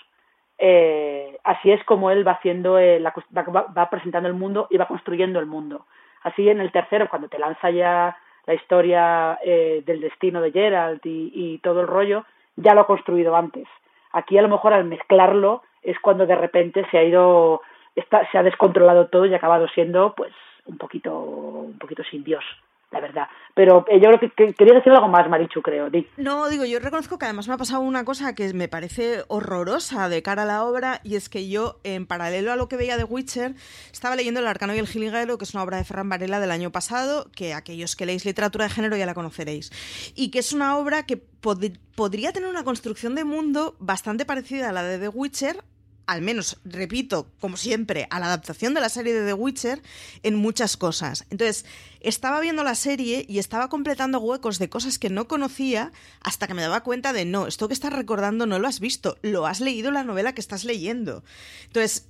[0.57, 4.87] Eh, así es como él va haciendo la, va, va presentando el mundo y va
[4.87, 5.85] construyendo el mundo.
[6.23, 11.01] Así en el tercero, cuando te lanza ya la historia eh, del destino de Gerald
[11.03, 13.67] y, todo el rollo, ya lo ha construido antes.
[14.11, 17.61] Aquí a lo mejor al mezclarlo es cuando de repente se ha ido,
[17.95, 20.33] está, se ha descontrolado todo y ha acabado siendo pues
[20.65, 22.43] un poquito, un poquito sin Dios
[22.91, 23.27] la verdad.
[23.55, 25.89] Pero eh, yo creo que, quería decir algo más, Marichu, creo.
[26.17, 30.09] No, digo, yo reconozco que además me ha pasado una cosa que me parece horrorosa
[30.09, 32.97] de cara a la obra, y es que yo, en paralelo a lo que veía
[32.97, 33.55] de Witcher,
[33.91, 36.51] estaba leyendo El Arcano y el Gilguero, que es una obra de Ferran Varela del
[36.51, 39.71] año pasado, que aquellos que leéis literatura de género ya la conoceréis.
[40.15, 44.73] Y que es una obra que podría tener una construcción de mundo bastante parecida a
[44.73, 45.63] la de The Witcher,
[46.11, 49.81] al menos, repito, como siempre, a la adaptación de la serie de The Witcher
[50.23, 51.25] en muchas cosas.
[51.29, 51.65] Entonces,
[52.01, 56.53] estaba viendo la serie y estaba completando huecos de cosas que no conocía hasta que
[56.53, 59.61] me daba cuenta de, no, esto que estás recordando no lo has visto, lo has
[59.61, 61.23] leído en la novela que estás leyendo.
[61.67, 62.07] Entonces,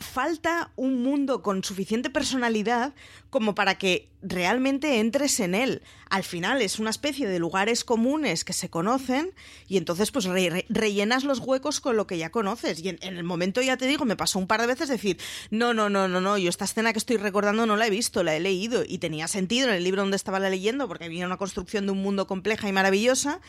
[0.00, 2.94] falta un mundo con suficiente personalidad
[3.30, 5.82] como para que realmente entres en él.
[6.10, 9.32] Al final es una especie de lugares comunes que se conocen
[9.68, 10.26] y entonces pues
[10.68, 12.80] rellenas los huecos con lo que ya conoces.
[12.80, 15.18] Y en, el momento ya te digo, me pasó un par de veces decir,
[15.50, 18.22] no, no, no, no, no, yo esta escena que estoy recordando no la he visto,
[18.22, 21.26] la he leído y tenía sentido en el libro donde estaba la leyendo porque había
[21.26, 23.40] una construcción de un mundo compleja y maravillosa,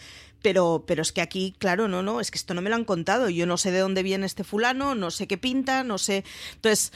[0.42, 2.86] pero, pero es que aquí, claro, no, no, es que esto no me lo han
[2.86, 3.30] contado.
[3.30, 6.24] Yo no sé de dónde viene este fulano, no sé qué pinta, no sé.
[6.56, 6.92] Entonces,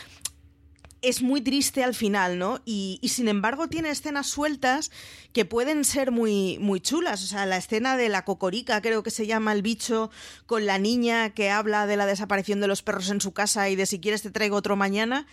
[1.05, 2.61] es muy triste al final, ¿no?
[2.65, 4.91] Y, sin embargo tiene escenas sueltas
[5.33, 7.23] que pueden ser muy, muy chulas.
[7.23, 10.09] O sea, la escena de la cocorica, creo que se llama el bicho,
[10.45, 13.75] con la niña que habla de la desaparición de los perros en su casa y
[13.75, 15.27] de si quieres te traigo otro mañana,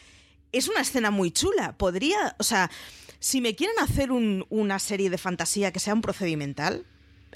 [0.52, 1.76] es una escena muy chula.
[1.78, 2.70] Podría, o sea,
[3.18, 6.84] si me quieren hacer un, una serie de fantasía que sea un procedimental,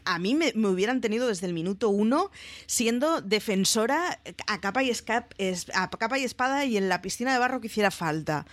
[0.07, 2.31] a mí me, hubieran tenido desde el minuto uno
[2.67, 7.33] siendo defensora a capa, y escap, es, a capa y espada y en la piscina
[7.33, 8.47] de barro que hiciera falta.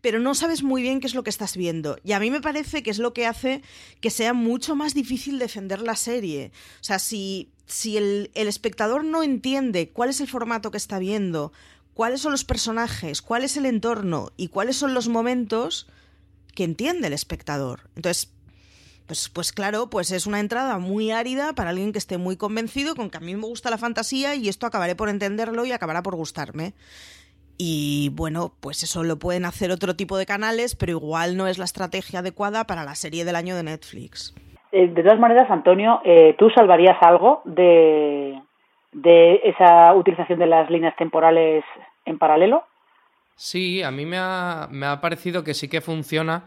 [0.00, 1.98] Pero no sabes muy bien qué es lo que estás viendo.
[2.02, 3.62] Y a mí me parece que es lo que hace
[4.00, 6.52] que sea mucho más difícil defender la serie.
[6.80, 10.98] O sea, si, si el, el espectador no entiende cuál es el formato que está
[10.98, 11.52] viendo,
[11.92, 15.86] cuáles son los personajes, cuál es el entorno y cuáles son los momentos
[16.54, 17.90] que entiende el espectador.
[17.94, 18.30] Entonces,
[19.10, 22.94] pues, pues claro, pues es una entrada muy árida para alguien que esté muy convencido
[22.94, 26.00] con que a mí me gusta la fantasía y esto acabaré por entenderlo y acabará
[26.00, 26.74] por gustarme.
[27.58, 31.58] Y bueno, pues eso lo pueden hacer otro tipo de canales, pero igual no es
[31.58, 34.32] la estrategia adecuada para la serie del año de Netflix.
[34.70, 38.40] Eh, de todas maneras, Antonio, eh, ¿tú salvarías algo de,
[38.92, 41.64] de esa utilización de las líneas temporales
[42.04, 42.62] en paralelo?
[43.34, 46.44] Sí, a mí me ha, me ha parecido que sí que funciona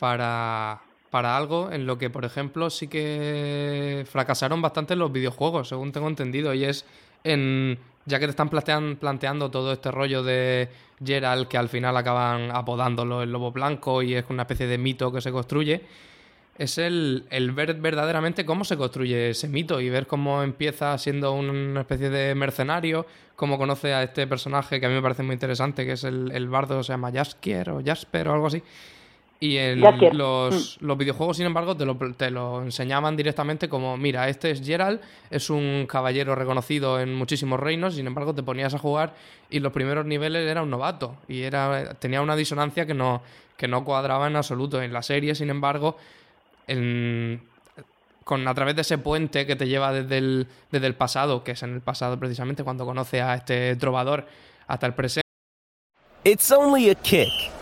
[0.00, 0.80] para,
[1.12, 6.08] para algo en lo que, por ejemplo, sí que fracasaron bastante los videojuegos, según tengo
[6.08, 6.86] entendido, y es
[7.22, 10.70] en ya que te están plantean, planteando todo este rollo de
[11.04, 15.12] Gerald que al final acaban apodándolo el lobo blanco y es una especie de mito
[15.12, 15.82] que se construye,
[16.56, 21.34] es el, el ver verdaderamente cómo se construye ese mito y ver cómo empieza siendo
[21.34, 23.04] una especie de mercenario,
[23.36, 26.32] cómo conoce a este personaje que a mí me parece muy interesante, que es el,
[26.32, 28.62] el bardo, se llama Jaskier o Jasper o algo así,
[29.42, 34.28] y en los, los, videojuegos, sin embargo, te lo, te lo, enseñaban directamente como, mira,
[34.28, 38.78] este es Gerald, es un caballero reconocido en muchísimos reinos, sin embargo, te ponías a
[38.78, 39.14] jugar
[39.50, 43.20] y los primeros niveles era un novato y era tenía una disonancia que no,
[43.56, 44.80] que no cuadraba en absoluto.
[44.80, 45.96] En la serie, sin embargo,
[46.68, 47.42] en,
[48.22, 51.50] con, a través de ese puente que te lleva desde el, desde el pasado, que
[51.50, 54.24] es en el pasado precisamente cuando conoce a este trovador,
[54.68, 55.26] hasta el presente.
[56.22, 57.61] It's only a kick.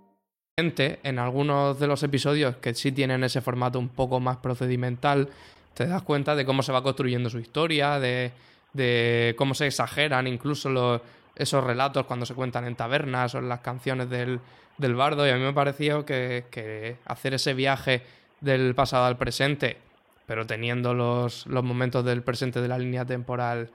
[1.03, 5.29] en algunos de los episodios que sí tienen ese formato un poco más procedimental,
[5.73, 8.31] te das cuenta de cómo se va construyendo su historia, de,
[8.73, 11.01] de cómo se exageran incluso
[11.35, 14.39] esos relatos cuando se cuentan en tabernas o en las canciones del,
[14.77, 15.25] del bardo.
[15.25, 18.03] Y a mí me pareció que, que, hacer ese viaje
[18.41, 19.77] del pasado al presente,
[20.25, 23.69] pero teniendo los, los momentos del presente de la línea temporal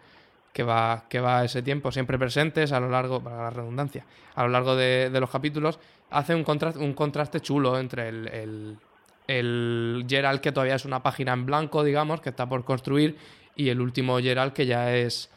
[0.56, 4.44] que va, que va ese tiempo siempre presentes a lo largo, para la redundancia, a
[4.44, 5.78] lo largo de, los capítulos,
[6.10, 8.76] hace un, contraste, un contraste chulo entre el, el,
[9.28, 13.16] el, Gerald que todavía es una página en blanco, digamos, que está por construir,
[13.54, 15.30] y el último Gerald que ya es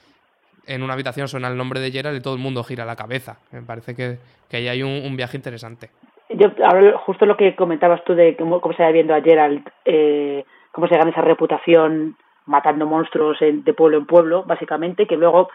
[0.65, 3.39] en una habitación suena el nombre de Gerald y todo el mundo gira la cabeza.
[3.51, 5.89] Me parece que, que ahí hay un, un, viaje interesante.
[6.29, 9.67] Yo, ahora, justo lo que comentabas tú de cómo, cómo se va viendo a Gerald,
[9.83, 12.15] eh, cómo se gana esa reputación
[12.49, 15.49] matando monstruos de pueblo en pueblo, básicamente, que luego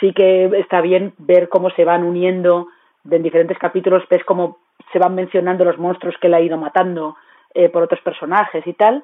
[0.00, 2.68] sí que está bien ver cómo se van uniendo
[3.10, 4.58] en diferentes capítulos ves cómo
[4.92, 7.16] se van mencionando los monstruos que él ha ido matando
[7.54, 9.02] eh, por otros personajes y tal.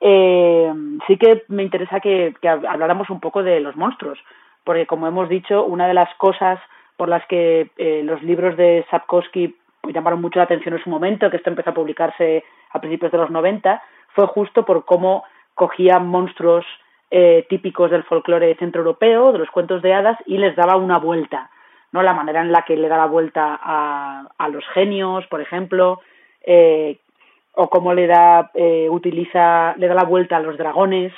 [0.00, 0.72] Eh,
[1.06, 4.18] sí que me interesa que, habláramos un poco de los monstruos,
[4.64, 6.58] porque como hemos dicho, una de las cosas
[6.96, 9.56] por las que eh, los libros de Sapkowski
[9.92, 13.18] llamaron mucho la atención en su momento, que esto empezó a publicarse a principios de
[13.18, 13.82] los 90,
[14.14, 15.24] fue justo por cómo
[15.54, 16.64] cogía monstruos
[17.10, 21.50] eh, típicos del folclore centroeuropeo, de los cuentos de hadas, y les daba una vuelta.
[21.92, 22.02] ¿no?
[22.02, 26.00] La manera en la que le da la vuelta a, a los genios, por ejemplo,
[26.44, 26.98] eh,
[27.54, 31.12] o cómo le da, eh, utiliza, le da la vuelta a los dragones,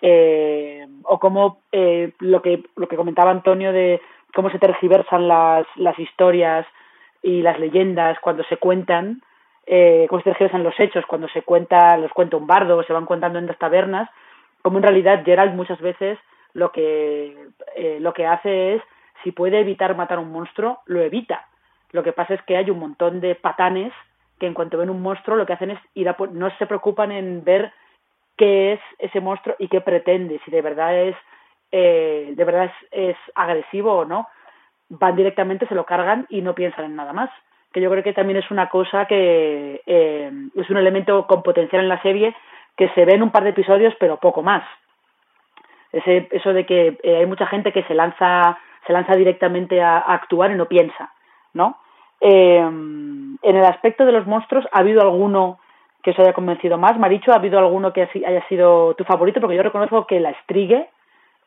[0.00, 4.00] eh, o cómo eh, lo que lo que comentaba Antonio de
[4.34, 6.66] cómo se tergiversan las, las historias
[7.22, 9.22] y las leyendas cuando se cuentan,
[9.66, 13.38] eh, se tergiversan los hechos cuando se cuenta, los cuenta un bardo, se van contando
[13.38, 14.08] en las tabernas,
[14.62, 16.18] como en realidad Gerald muchas veces
[16.52, 17.36] lo que,
[17.76, 18.82] eh, lo que hace es,
[19.22, 21.46] si puede evitar matar a un monstruo, lo evita.
[21.92, 23.92] Lo que pasa es que hay un montón de patanes
[24.38, 27.12] que en cuanto ven un monstruo lo que hacen es ir a, no se preocupan
[27.12, 27.72] en ver
[28.36, 31.16] qué es ese monstruo y qué pretende, si de verdad es
[31.76, 34.28] eh, de verdad es, agresivo o no,
[34.88, 37.30] van directamente, se lo cargan y no piensan en nada más.
[37.74, 41.82] Que yo creo que también es una cosa que eh, es un elemento con potencial
[41.82, 42.34] en la serie
[42.76, 44.64] que se ve en un par de episodios, pero poco más.
[45.92, 49.98] Ese, eso de que eh, hay mucha gente que se lanza, se lanza directamente a,
[49.98, 51.12] actuar y no piensa,
[51.52, 51.78] ¿no?
[52.20, 55.58] en el aspecto de los monstruos, ¿ha habido alguno
[56.02, 56.98] que os haya convencido más?
[56.98, 59.42] Maricho, ¿ha habido alguno que haya sido tu favorito?
[59.42, 60.88] Porque yo reconozco que la Strigue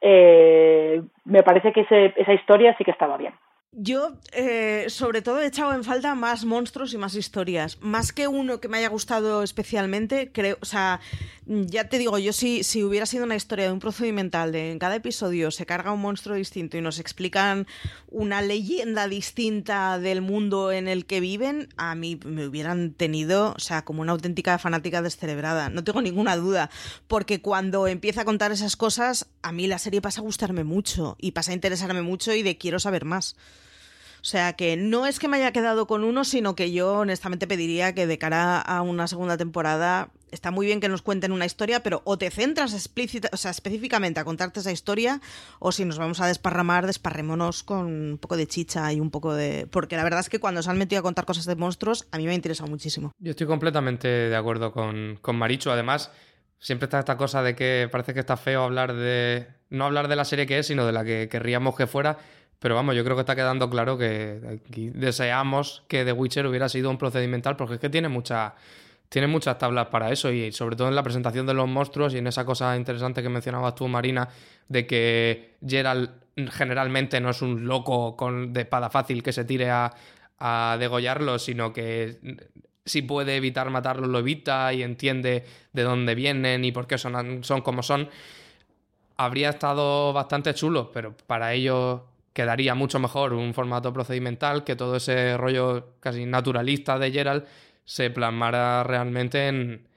[0.02, 3.34] eh, me parece que ese, esa historia sí que estaba bien.
[3.80, 7.78] Yo, eh, sobre todo, he echado en falta más monstruos y más historias.
[7.80, 11.00] Más que uno que me haya gustado especialmente, creo, o sea,
[11.46, 14.80] ya te digo, yo si, si hubiera sido una historia de un procedimental de en
[14.80, 17.68] cada episodio se carga un monstruo distinto y nos explican
[18.10, 23.60] una leyenda distinta del mundo en el que viven, a mí me hubieran tenido, o
[23.60, 25.70] sea, como una auténtica fanática descerebrada.
[25.70, 26.72] No tengo ninguna duda,
[27.08, 31.16] porque cuando empieza a contar esas cosas, a mí la serie pasa a gustarme mucho
[31.20, 33.36] y pasa a interesarme mucho y de quiero saber más.
[34.28, 37.96] Sea que no es que me haya quedado con uno, sino que yo honestamente pediría
[37.96, 41.82] que de cara a una segunda temporada está muy bien que nos cuenten una historia,
[41.82, 45.22] pero o te centras explícita, o sea, específicamente a contarte esa historia,
[45.60, 49.34] o si nos vamos a desparramar, desparrémonos con un poco de chicha y un poco
[49.34, 49.66] de...
[49.72, 52.18] Porque la verdad es que cuando se han metido a contar cosas de monstruos, a
[52.18, 53.14] mí me ha interesado muchísimo.
[53.20, 55.70] Yo estoy completamente de acuerdo con, con Marichu.
[55.70, 56.12] Además,
[56.60, 59.48] siempre está esta cosa de que parece que está feo hablar de...
[59.70, 62.18] No hablar de la serie que es, sino de la que querríamos que fuera.
[62.60, 64.60] Pero vamos, yo creo que está quedando claro que
[64.94, 68.56] deseamos que The Witcher hubiera sido un procedimental porque es que tiene mucha,
[69.10, 72.18] tiene muchas tablas para eso y sobre todo en la presentación de los monstruos y
[72.18, 74.28] en esa cosa interesante que mencionabas tú, Marina,
[74.68, 76.10] de que Gerald
[76.52, 79.94] generalmente no es un loco con, de espada fácil que se tire a,
[80.40, 82.18] a degollarlo, sino que
[82.86, 87.44] si puede evitar matarlo lo evita y entiende de dónde vienen y por qué son,
[87.44, 88.10] son como son.
[89.18, 92.06] Habría estado bastante chulo, pero para ello
[92.38, 97.46] quedaría mucho mejor un formato procedimental que todo ese rollo casi naturalista de Gerald
[97.84, 99.88] se plasmara realmente en,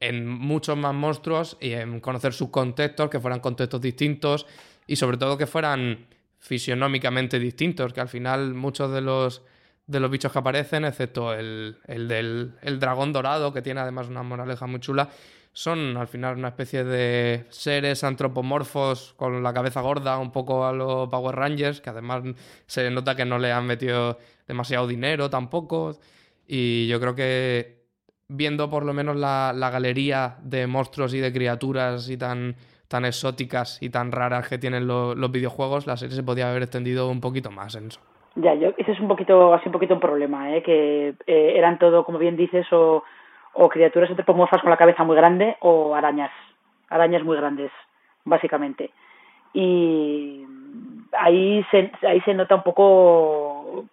[0.00, 4.46] en muchos más monstruos y en conocer sus contextos, que fueran contextos distintos
[4.86, 6.06] y sobre todo que fueran
[6.38, 9.42] fisionómicamente distintos, que al final muchos de los
[9.86, 14.08] de los bichos que aparecen, excepto el, el del el dragón dorado, que tiene además
[14.08, 15.10] una moraleja muy chula,
[15.54, 20.72] son al final una especie de seres antropomorfos con la cabeza gorda, un poco a
[20.72, 22.24] los Power Rangers, que además
[22.66, 25.92] se nota que no le han metido demasiado dinero tampoco.
[26.46, 27.84] Y yo creo que
[28.26, 32.56] viendo por lo menos la, galería de monstruos y de criaturas y tan,
[32.88, 37.08] tan exóticas y tan raras que tienen los videojuegos, la serie se podía haber extendido
[37.08, 38.00] un poquito más en eso.
[38.34, 40.64] Ya, yo, ese es un poquito, así un poquito un problema, ¿eh?
[40.64, 43.04] que eh, eran todo, como bien dices, o
[43.54, 46.30] o criaturas antropomorfas con la cabeza muy grande o arañas,
[46.88, 47.70] arañas muy grandes,
[48.24, 48.90] básicamente.
[49.52, 50.44] Y
[51.18, 53.84] ahí se, ahí se nota un poco,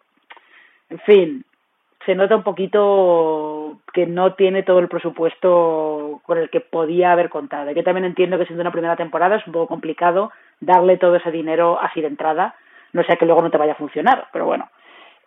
[0.89, 1.45] en fin,
[2.05, 7.29] se nota un poquito que no tiene todo el presupuesto con el que podía haber
[7.29, 7.69] contado.
[7.69, 11.15] Y que también entiendo que siendo una primera temporada es un poco complicado darle todo
[11.15, 12.55] ese dinero así de entrada,
[12.93, 14.69] no sea que luego no te vaya a funcionar, pero bueno.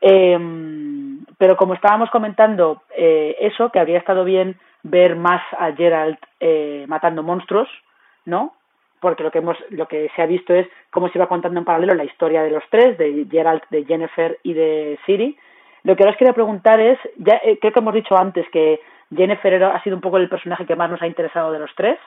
[0.01, 0.39] Eh,
[1.39, 6.85] pero como estábamos comentando eh, eso, que habría estado bien ver más a Gerald eh,
[6.89, 7.69] matando monstruos,
[8.25, 8.55] ¿no?
[9.01, 11.65] Porque lo que hemos, lo que se ha visto es cómo se iba contando en
[11.65, 15.37] paralelo la historia de los tres, de Gerald, de Jennifer y de Siri.
[15.83, 18.81] Lo que ahora os quería preguntar es, ya eh, creo que hemos dicho antes que
[19.15, 21.99] Jennifer ha sido un poco el personaje que más nos ha interesado de los tres.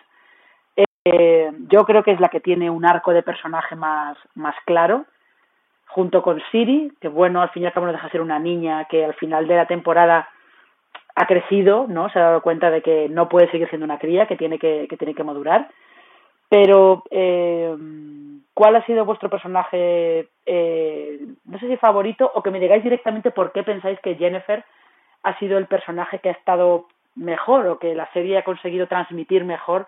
[1.69, 5.05] yo creo que es la que tiene un arco de personaje más, más claro
[5.87, 8.85] junto con Siri, que bueno, al fin y al cabo no deja ser una niña
[8.85, 10.29] que al final de la temporada
[11.15, 12.09] ha crecido, ¿no?
[12.09, 14.87] Se ha dado cuenta de que no puede seguir siendo una cría, que tiene que,
[14.87, 15.69] que tiene que madurar.
[16.49, 17.75] Pero, eh,
[18.53, 23.31] ¿cuál ha sido vuestro personaje, eh, no sé si favorito, o que me digáis directamente
[23.31, 24.63] por qué pensáis que Jennifer
[25.23, 26.85] ha sido el personaje que ha estado
[27.15, 29.87] mejor o que la serie ha conseguido transmitir mejor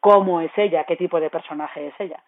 [0.00, 2.20] cómo es ella, qué tipo de personaje es ella?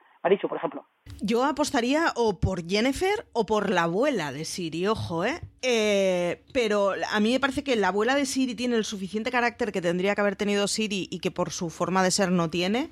[0.48, 0.86] Por ejemplo.
[1.20, 5.40] Yo apostaría o por Jennifer o por la abuela de Siri, ojo, ¿eh?
[5.62, 6.42] ¿eh?
[6.52, 9.80] Pero a mí me parece que la abuela de Siri tiene el suficiente carácter que
[9.80, 12.90] tendría que haber tenido Siri y que por su forma de ser no tiene.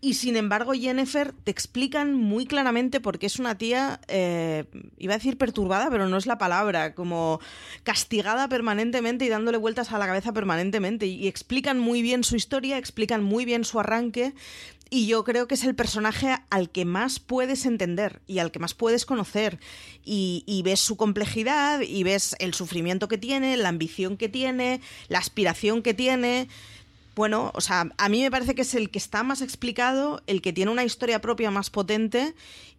[0.00, 4.64] Y sin embargo, Jennifer te explican muy claramente por qué es una tía, eh,
[4.96, 7.40] iba a decir perturbada, pero no es la palabra, como
[7.82, 11.06] castigada permanentemente y dándole vueltas a la cabeza permanentemente.
[11.06, 14.34] Y explican muy bien su historia, explican muy bien su arranque
[14.90, 18.58] y yo creo que es el personaje al que más puedes entender y al que
[18.58, 19.58] más puedes conocer.
[20.04, 24.80] Y, y, ves su complejidad y ves el sufrimiento que tiene, la ambición que tiene,
[25.08, 26.48] la aspiración que tiene.
[27.14, 30.40] Bueno, o sea, a mí me parece que es el que está más explicado, el
[30.40, 32.34] que tiene una historia propia más potente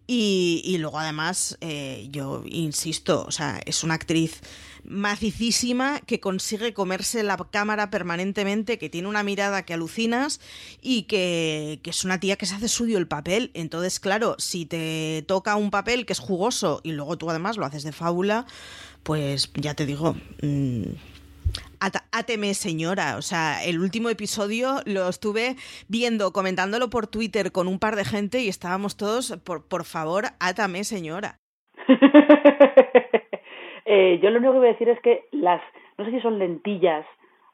[0.07, 4.41] y, y luego además, eh, yo insisto, o sea, es una actriz
[4.89, 10.41] macicísima que consigue comerse la cámara permanentemente, que tiene una mirada que alucinas
[10.81, 13.51] y que, que, es una tía que se hace suyo el papel.
[13.53, 17.65] Entonces, claro, si te toca un papel que es jugoso y luego tú además lo
[17.65, 18.45] haces de fábula,
[19.03, 20.83] pues ya te digo, mmm,
[22.11, 23.15] Áteme, señora.
[23.17, 25.55] O sea, el último episodio lo estuve
[25.87, 30.25] viendo, comentándolo por Twitter con un par de gente y estábamos todos, por, por favor,
[30.39, 31.39] átame, señora.
[33.91, 35.59] eh, yo lo único que voy a decir es que las,
[35.97, 37.07] no sé si son lentillas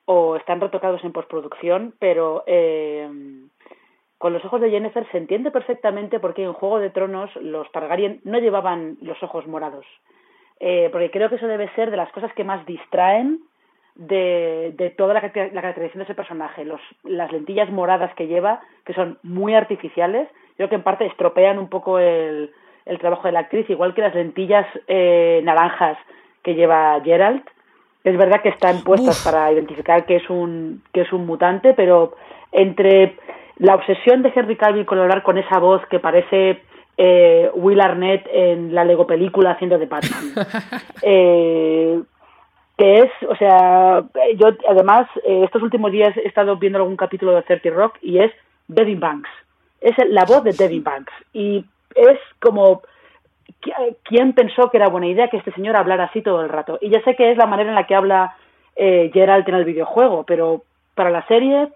[0.04, 3.10] o están retocados en postproducción, pero eh,
[4.18, 7.72] con los ojos de Jennifer se entiende perfectamente por qué en Juego de Tronos los
[7.72, 9.86] Targaryen no llevaban los ojos morados.
[10.60, 13.40] Eh, porque creo que eso debe ser de las cosas que más distraen
[13.96, 16.66] de, de toda la, caracterización de ese personaje.
[16.66, 20.28] Los, las lentillas moradas que lleva, que son muy artificiales,
[20.58, 22.52] creo que en parte estropean un poco el,
[22.86, 25.98] el trabajo de la actriz, igual que las lentillas eh, naranjas
[26.46, 27.42] que lleva Gerald.
[28.04, 29.26] Es verdad que están puestas Uf.
[29.26, 32.16] para identificar que es un que es un mutante, pero
[32.52, 33.18] entre
[33.58, 36.62] la obsesión de Henry Cavill con hablar con esa voz que parece
[36.98, 40.46] eh, Will Arnett en la Lego película haciendo de Batman,
[41.02, 42.00] eh,
[42.78, 44.04] que es, o sea,
[44.38, 48.20] yo además eh, estos últimos días he estado viendo algún capítulo de 30 Rock y
[48.20, 48.32] es
[48.68, 49.30] Devin Banks,
[49.82, 51.66] es la voz de Devin Banks y
[51.96, 52.84] es como
[54.04, 56.90] quién pensó que era buena idea que este señor hablara así todo el rato y
[56.90, 58.36] ya sé que es la manera en la que habla
[58.76, 60.64] eh, Geralt en el videojuego, pero
[60.94, 61.70] para la serie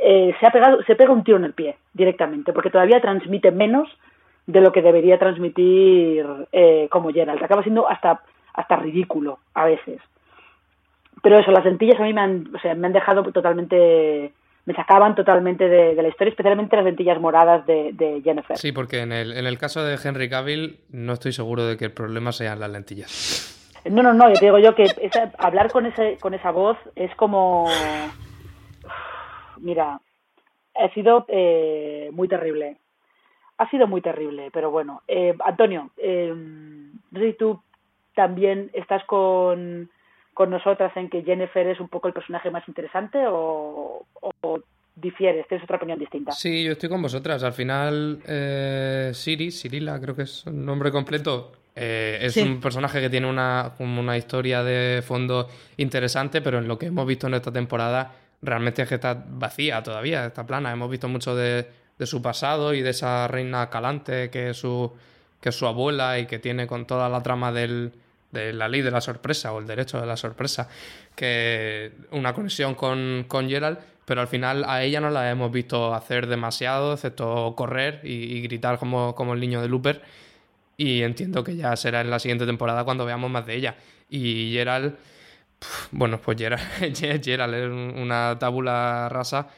[0.00, 3.50] eh, se ha pegado, se pega un tiro en el pie directamente porque todavía transmite
[3.50, 3.88] menos
[4.46, 8.20] de lo que debería transmitir eh, como Geralt, acaba siendo hasta
[8.54, 10.00] hasta ridículo a veces.
[11.22, 14.32] Pero eso, las lentillas a mí me han, o sea, me han dejado totalmente
[14.66, 18.56] me sacaban totalmente de, de, la historia, especialmente las lentillas moradas de, de, Jennifer.
[18.56, 21.84] Sí, porque en el, en el caso de Henry Cavill no estoy seguro de que
[21.84, 23.50] el problema sean las lentillas.
[23.84, 26.78] No, no, no, yo te digo yo que esa, hablar con, ese, con esa voz
[26.96, 27.68] es como...
[29.58, 30.00] Mira,
[30.74, 32.78] ha sido eh, muy terrible.
[33.58, 35.02] Ha sido muy terrible, pero bueno.
[35.06, 37.62] Eh, Antonio, eh, no sé si tú
[38.14, 39.90] también estás con
[40.34, 44.60] con nosotras en que Jennifer es un poco el personaje más interesante o, o
[44.96, 45.46] difieres?
[45.48, 46.32] ¿Tienes otra opinión distinta?
[46.32, 47.42] Sí, yo estoy con vosotras.
[47.42, 52.42] Al final, eh, Siri, Cirila, creo que es un nombre completo, eh, es sí.
[52.42, 57.06] un personaje que tiene una, una historia de fondo interesante, pero en lo que hemos
[57.06, 58.12] visto en esta temporada
[58.42, 60.72] realmente es que está vacía todavía, está plana.
[60.72, 61.66] Hemos visto mucho de,
[61.98, 64.92] de su pasado y de esa reina calante que es su,
[65.40, 67.92] que es su abuela y que tiene con toda la trama del
[68.34, 70.68] de la ley de la sorpresa o el derecho de la sorpresa,
[71.16, 75.94] que una conexión con, con Gerald, pero al final a ella no la hemos visto
[75.94, 80.02] hacer demasiado, excepto correr y, gritar como, como el niño de Looper.
[80.76, 83.76] Y entiendo que ya será en la siguiente temporada cuando veamos más de ella.
[84.10, 84.96] Y Gerald,
[85.92, 86.62] bueno, pues Gerald,
[87.24, 87.70] Gerald es
[88.02, 89.48] una tabula rasa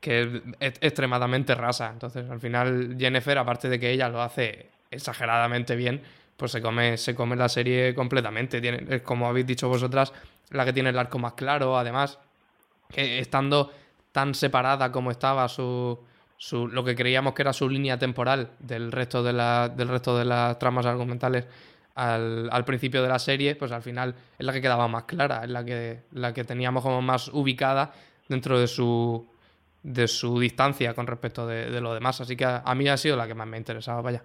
[0.00, 1.88] que es extremadamente rasa.
[1.90, 6.02] Entonces, al final, Jennifer, aparte de que ella lo hace exageradamente bien,
[6.44, 8.60] pues se come, se come la serie completamente.
[8.60, 10.12] Tiene, como habéis dicho vosotras,
[10.50, 12.18] la que tiene el arco más claro, además,
[12.92, 13.72] que estando
[14.12, 15.98] tan separada como estaba su,
[16.36, 20.18] su, lo que creíamos que era su línea temporal del resto de, la, del resto
[20.18, 21.46] de las tramas argumentales
[21.94, 25.50] al, principio de la serie, pues al final es la que quedaba más clara, es
[25.50, 27.94] la que, la que teníamos como más ubicada
[28.28, 29.26] dentro de su,
[29.82, 32.20] de su distancia con respecto de, de lo demás.
[32.20, 34.22] Así que a, a mí ha sido la que más me ha interesado, vaya.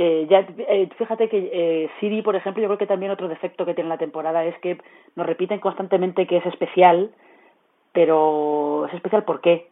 [0.00, 3.66] Eh, ya, eh, fíjate que eh, Siri, por ejemplo, yo creo que también otro defecto
[3.66, 4.78] que tiene la temporada es que
[5.16, 7.10] nos repiten constantemente que es especial,
[7.92, 9.66] pero es especial ¿por qué?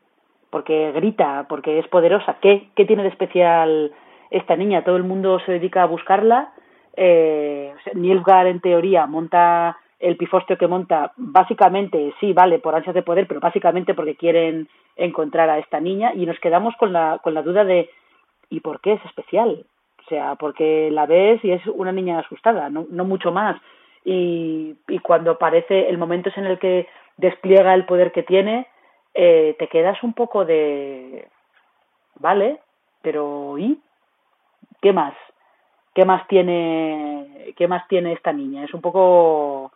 [0.51, 2.39] Porque grita, porque es poderosa.
[2.43, 3.93] ¿Qué, qué tiene de especial
[4.33, 4.83] esta niña?
[4.83, 6.53] Todo el mundo se dedica a buscarla.
[6.97, 13.03] Eh, Nilfgaard, en teoría, monta el pifostio que monta, básicamente, sí, vale, por ansias de
[13.05, 17.33] poder, pero básicamente porque quieren encontrar a esta niña y nos quedamos con la, con
[17.33, 17.91] la duda de
[18.51, 19.65] ¿y por qué es especial?
[20.07, 23.61] O sea, porque la ves y es una niña asustada, no, no mucho más.
[24.05, 26.87] Y, y cuando aparece el momento es en el que
[27.17, 28.69] despliega el poder que tiene,
[29.15, 31.27] eh, te quedas un poco de,
[32.21, 32.61] vale,
[33.03, 33.81] pero ¿y
[34.81, 35.15] qué más?
[35.93, 38.63] ¿Qué más tiene, qué más tiene esta niña?
[38.63, 39.73] Es un poco,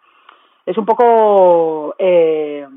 [0.64, 2.68] es un poco, eh,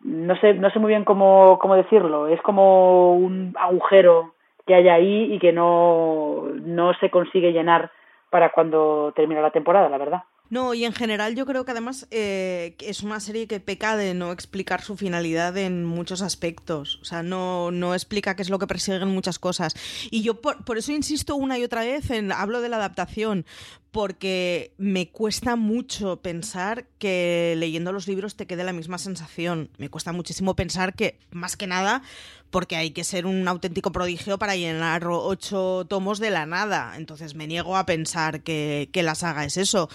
[0.00, 2.26] no sé, no sé muy bien cómo, cómo decirlo.
[2.26, 4.32] Es como un agujero
[4.68, 7.90] que hay ahí y que no, no se consigue llenar
[8.30, 10.22] para cuando termina la temporada, la verdad.
[10.50, 14.14] No, y en general yo creo que además eh, es una serie que peca de
[14.14, 16.98] no explicar su finalidad en muchos aspectos.
[17.02, 19.74] O sea, no, no explica qué es lo que persiguen muchas cosas.
[20.10, 23.44] Y yo por, por eso insisto una y otra vez en hablo de la adaptación,
[23.92, 29.70] porque me cuesta mucho pensar que leyendo los libros te quede la misma sensación.
[29.78, 32.02] Me cuesta muchísimo pensar que, más que nada,
[32.50, 36.94] porque hay que ser un auténtico prodigio para llenar ocho tomos de la nada.
[36.96, 39.88] Entonces me niego a pensar que, que la saga es eso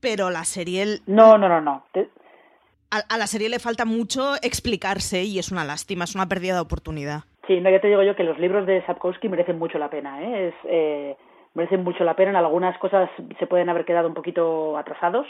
[0.00, 1.00] pero la serie...
[1.06, 1.84] No, no, no, no.
[2.90, 6.60] A, la serie le falta mucho explicarse y es una lástima, es una pérdida de
[6.60, 7.24] oportunidad.
[7.48, 10.22] Sí, no, ya te digo yo que los libros de Sapkowski merecen mucho la pena,
[10.22, 10.48] ¿eh?
[10.48, 11.16] Es, eh,
[11.56, 12.30] merecen mucho la pena.
[12.30, 15.26] En algunas cosas se pueden haber quedado un poquito atrasados,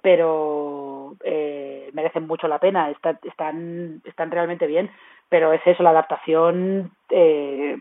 [0.00, 2.90] pero eh, merecen mucho la pena.
[2.90, 4.90] están, están realmente bien,
[5.28, 6.92] pero es eso, la adaptación...
[7.10, 7.78] Eh,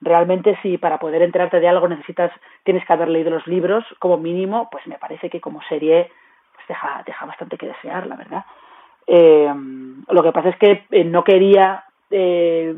[0.00, 2.30] realmente si para poder enterarte de algo necesitas,
[2.62, 6.10] tienes que haber leído los libros como mínimo, pues me parece que como serie
[6.54, 8.44] pues deja, deja bastante que desear, la verdad.
[9.06, 9.52] Eh,
[10.08, 12.76] lo que pasa es que eh, no quería eh,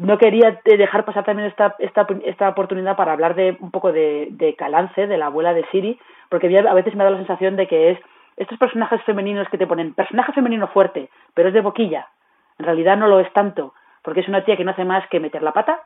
[0.00, 4.28] no quería dejar pasar también esta, esta, esta oportunidad para hablar de un poco de,
[4.30, 5.98] de Calance, de la abuela de Siri,
[6.30, 7.98] porque a veces me da la sensación de que es
[8.38, 12.08] estos personajes femeninos que te ponen personaje femenino fuerte, pero es de boquilla.
[12.58, 15.20] En realidad no lo es tanto, porque es una tía que no hace más que
[15.20, 15.82] meter la pata,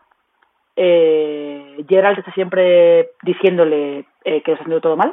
[0.76, 5.12] eh, Gerald está siempre diciéndole eh, que lo está haciendo todo mal.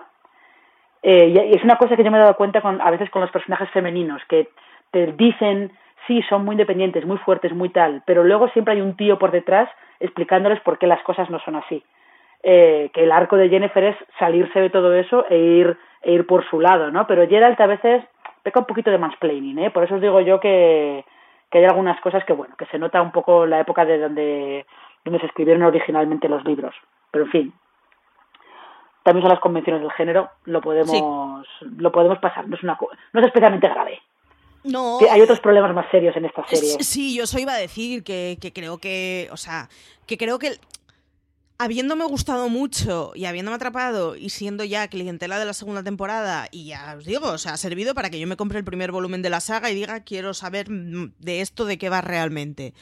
[1.02, 3.24] Eh, y es una cosa que yo me he dado cuenta con, a veces con
[3.24, 4.50] los personajes femeninos, que
[4.92, 5.72] te dicen,
[6.08, 9.32] sí, son muy independientes, muy fuertes, muy tal, pero luego siempre hay un tío por
[9.32, 11.84] detrás explicándoles por qué las cosas no son así.
[12.44, 16.26] Eh, que el arco de Jennifer es salirse de todo eso e ir, e ir
[16.26, 17.06] por su lado, ¿no?
[17.06, 18.04] Pero Gerald a veces
[18.42, 19.70] peca un poquito de mansplaining, ¿eh?
[19.70, 21.06] Por eso os digo yo que,
[21.52, 24.66] que hay algunas cosas que, bueno, que se nota un poco la época de donde
[25.04, 26.76] donde se escribieron originalmente los libros.
[27.12, 27.54] Pero en fin,
[29.04, 32.78] también son las convenciones del género, lo podemos, lo podemos pasar, no es, una,
[33.14, 34.02] no es especialmente grave.
[34.64, 35.00] No.
[35.10, 36.78] hay otros problemas más serios en esta serie.
[36.82, 39.70] Sí, yo eso iba a decir, que, que creo que, o sea,
[40.06, 40.60] que creo que
[41.62, 46.66] habiéndome gustado mucho y habiéndome atrapado y siendo ya clientela de la segunda temporada, y
[46.66, 49.22] ya os digo, o sea, ha servido para que yo me compre el primer volumen
[49.22, 52.74] de la saga y diga, quiero saber de esto de qué va realmente.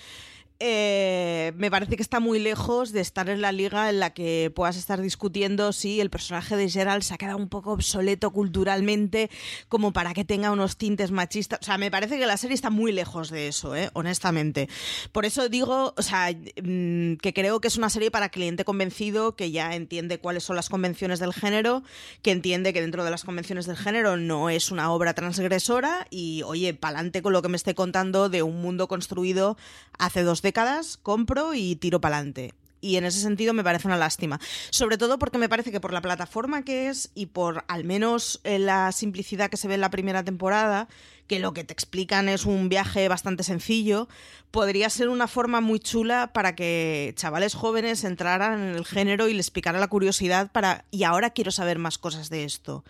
[0.62, 4.52] Eh, me parece que está muy lejos de estar en la liga en la que
[4.54, 9.30] puedas estar discutiendo si el personaje de Gerald se ha quedado un poco obsoleto culturalmente
[9.70, 11.60] como para que tenga unos tintes machistas.
[11.62, 13.90] O sea, me parece que la serie está muy lejos de eso, ¿eh?
[13.94, 14.68] honestamente.
[15.14, 19.38] Por eso digo, o sea, mm, que creo que es una serie para cliente convencido
[19.38, 21.84] que ya entiende cuáles son las convenciones del género,
[22.22, 26.44] que entiende que dentro de las convenciones del género no es una obra transgresora y,
[26.44, 29.56] oye, pa'lante con lo que me esté contando de un mundo construido
[29.98, 32.54] hace dos décadas décadas, compro y tiro para adelante.
[32.82, 34.40] Y en ese sentido me parece una lástima.
[34.72, 38.40] Sobre todo porque me parece que por la plataforma que es y por al menos
[38.44, 40.88] eh, la simplicidad que se ve en la primera temporada,
[41.28, 44.08] que lo que te explican es un viaje bastante sencillo,
[44.50, 49.34] podría ser una forma muy chula para que chavales jóvenes entraran en el género y
[49.34, 52.84] les picara la curiosidad para, y ahora quiero saber más cosas de esto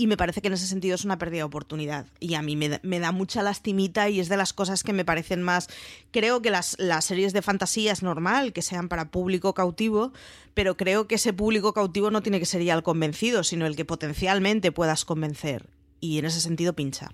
[0.00, 2.06] y me parece que en ese sentido es una pérdida de oportunidad.
[2.20, 5.42] Y a mí me da, mucha lastimita y es de las cosas que me parecen
[5.42, 5.68] más...
[6.10, 10.12] Creo que las, las series de fantasía es normal que sean para público cautivo,
[10.54, 13.76] pero creo que ese público cautivo no tiene que ser ya el convencido, sino el
[13.76, 15.66] que potencialmente puedas convencer.
[16.00, 17.08] Y en ese sentido pincha.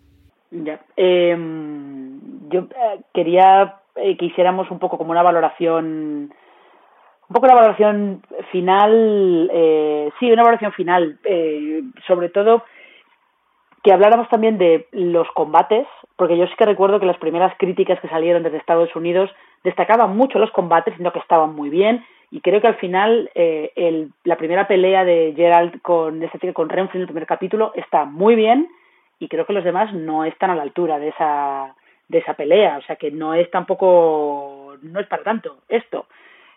[0.52, 0.80] Ya.
[0.96, 2.20] Em,
[2.50, 6.30] yo eh, quería eh, que hiciéramos un poco como una valoración
[7.28, 8.22] un poco la valoración
[8.52, 12.62] final, eh, sí, una valoración final, eh, sobre todo
[13.86, 18.00] que habláramos también de los combates, porque yo sí que recuerdo que las primeras críticas
[18.00, 19.30] que salieron desde Estados Unidos
[19.62, 23.70] destacaban mucho los combates, sino que estaban muy bien, y creo que al final eh,
[23.76, 28.04] el, la primera pelea de Gerald con este con Renfrew en el primer capítulo está
[28.04, 28.66] muy bien,
[29.20, 31.72] y creo que los demás no están a la altura de esa
[32.08, 36.06] de esa pelea, o sea que no es tampoco no es para tanto esto.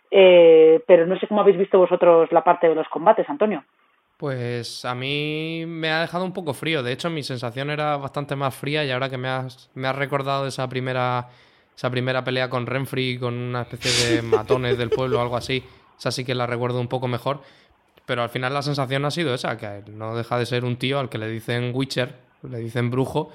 [0.10, 3.64] Eh, pero no sé cómo habéis visto vosotros la parte de los combates, Antonio.
[4.20, 6.84] Pues a mí me ha dejado un poco frío.
[6.84, 9.96] De hecho, mi sensación era bastante más fría y ahora que me has, me has
[9.96, 11.30] recordado esa primera,
[11.74, 15.64] esa primera pelea con Renfrey, con una especie de matones del pueblo o algo así,
[15.98, 17.42] esa sí que la recuerdo un poco mejor.
[18.06, 21.00] Pero al final la sensación ha sido esa, que no deja de ser un tío
[21.00, 22.14] al que le dicen Witcher,
[22.44, 23.32] le dicen brujo,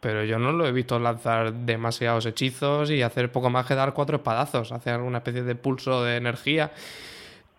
[0.00, 3.94] pero yo no lo he visto lanzar demasiados hechizos y hacer poco más que dar
[3.94, 6.72] cuatro espadazos, hacer una especie de pulso de energía.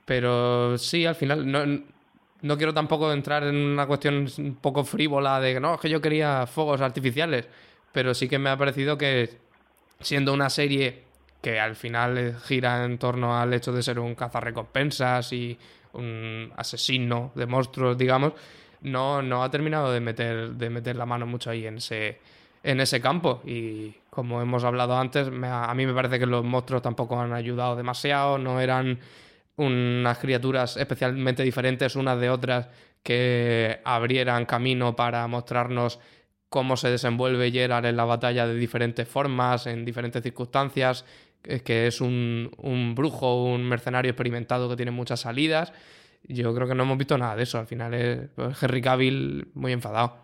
[0.05, 1.96] Pero sí, al final no,
[2.41, 5.89] no quiero tampoco entrar en una cuestión un poco frívola de que no, es que
[5.89, 7.47] yo quería fuegos artificiales.
[7.91, 9.38] pero sí que me ha parecido que
[9.99, 11.03] siendo una serie
[11.41, 15.57] que al final gira en torno al hecho de ser un cazarrecompensas y
[15.93, 18.33] un asesino de monstruos, digamos,
[18.81, 22.19] no, no ha terminado de meter, de meter la mano mucho ahí en ese,
[22.63, 23.41] en ese campo.
[23.45, 27.75] Y como hemos hablado antes, a mí me parece que los monstruos tampoco han ayudado
[27.75, 28.99] demasiado, no eran
[29.57, 32.69] unas criaturas especialmente diferentes unas de otras
[33.03, 35.99] que abrieran camino para mostrarnos
[36.49, 41.05] cómo se desenvuelve Gerard en la batalla de diferentes formas, en diferentes circunstancias,
[41.41, 45.73] que es un, un brujo, un mercenario experimentado que tiene muchas salidas.
[46.23, 47.59] Yo creo que no hemos visto nada de eso.
[47.59, 50.17] Al final es pues, Henry Cavill muy enfadado.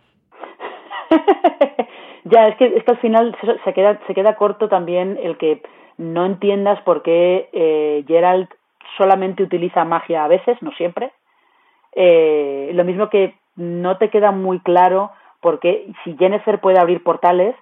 [2.26, 5.62] ya, es que, es al final se queda, se queda corto también el que
[5.98, 8.50] no entiendas por qué eh, Gerald
[8.98, 11.12] solamente utiliza magia a veces, no siempre.
[11.96, 17.04] Eh, lo mismo que no te queda muy claro por qué, si Jennifer puede abrir
[17.04, 17.56] portales,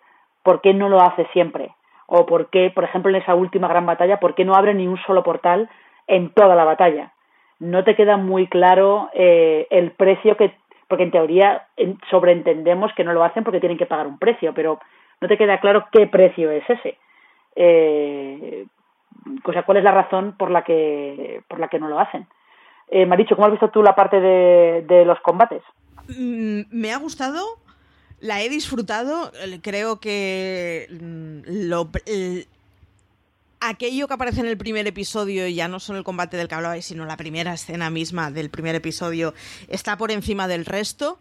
[0.44, 1.72] ¿por qué no lo hace siempre?
[2.06, 4.88] O por qué, por ejemplo, en esa última gran batalla, ¿por qué no abre ni
[4.88, 5.70] un solo portal
[6.08, 7.14] en toda la batalla?
[7.60, 10.54] No te queda muy claro eh, el precio que,
[10.88, 11.68] porque en teoría
[12.10, 14.80] sobreentendemos que no lo hacen porque tienen que pagar un precio, pero
[15.20, 16.98] no te queda claro qué precio es ese.
[17.56, 18.66] Eh,
[19.44, 22.28] o sea, cuál es la razón por la que, por la que no lo hacen.
[22.90, 25.64] Eh, Maricho, ¿cómo has visto tú la parte de, de los combates?
[26.10, 27.42] Mm, me ha gustado,
[28.20, 31.90] la he disfrutado, creo que mm, lo,
[33.62, 36.86] aquello que aparece en el primer episodio, ya no solo el combate del que hablabais,
[36.86, 39.34] sino la primera escena misma del primer episodio,
[39.68, 41.20] está por encima del resto,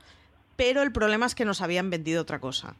[0.57, 2.74] pero el problema es que nos habían vendido otra cosa.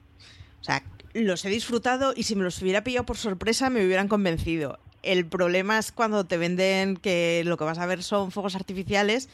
[0.61, 0.83] O sea,
[1.15, 4.79] los he disfrutado y si me los hubiera pillado por sorpresa me hubieran convencido.
[5.03, 9.29] El problema es cuando te venden que lo que vas a ver son fuegos artificiales.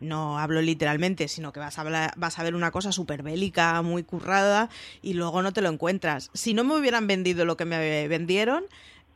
[0.00, 4.02] No hablo literalmente, sino que vas a, vas a ver una cosa súper bélica, muy
[4.02, 4.68] currada,
[5.02, 6.30] y luego no te lo encuentras.
[6.34, 8.64] Si no me hubieran vendido lo que me vendieron,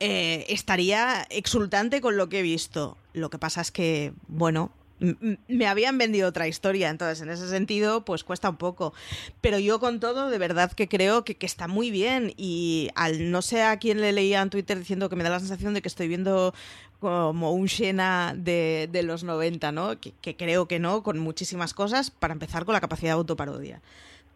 [0.01, 2.97] eh, estaría exultante con lo que he visto.
[3.13, 4.71] Lo que pasa es que, bueno,
[5.01, 8.93] me habían vendido otra historia, entonces en ese sentido pues cuesta un poco.
[9.41, 13.43] Pero yo con todo de verdad que creo que, está muy bien y al no
[13.43, 15.89] sé a quién le leía en Twitter diciendo que me da la sensación de que
[15.89, 16.55] estoy viendo
[17.01, 20.01] como un Xena de, los 90, ¿no?
[20.01, 23.81] Que, que, creo que no, con muchísimas cosas, para empezar con la capacidad de autoparodia.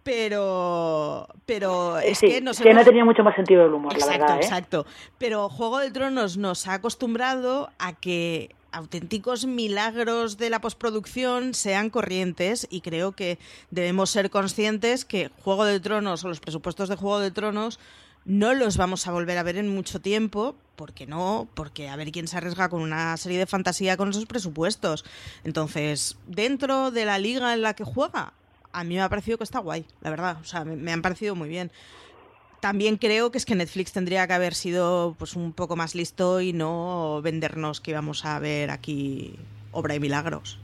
[0.03, 4.19] Pero, pero es que nos que no tenía mucho más sentido del humor, exacto, la
[4.19, 4.37] verdad.
[4.37, 4.45] ¿eh?
[4.45, 4.87] Exacto,
[5.19, 11.91] Pero Juego de Tronos nos ha acostumbrado a que auténticos milagros de la postproducción sean
[11.91, 13.39] corrientes y creo que
[13.71, 17.79] debemos ser conscientes que Juego de Tronos o los presupuestos de Juego de Tronos
[18.25, 22.13] no los vamos a volver a ver en mucho tiempo, porque no, porque a ver
[22.13, 25.05] quién se arriesga con una serie de fantasía con esos presupuestos.
[25.45, 28.33] Entonces, dentro de la liga en la que juega,
[28.73, 31.03] a mí me ha parecido que está guay, la verdad, o sea, me, me han
[31.03, 31.71] parecido muy bien
[32.63, 36.41] también creo que es que Netflix tendría que haber sido pues un poco más listo
[36.41, 39.35] y no vendernos que íbamos a ver aquí
[39.73, 40.61] obra y milagros.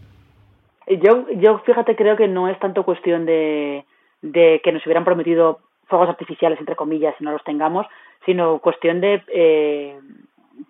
[0.86, 3.84] Yo, yo fíjate, creo que no es tanto cuestión de,
[4.22, 7.84] de que nos hubieran prometido fuegos artificiales, entre comillas, y no los tengamos,
[8.24, 9.98] sino cuestión de, eh,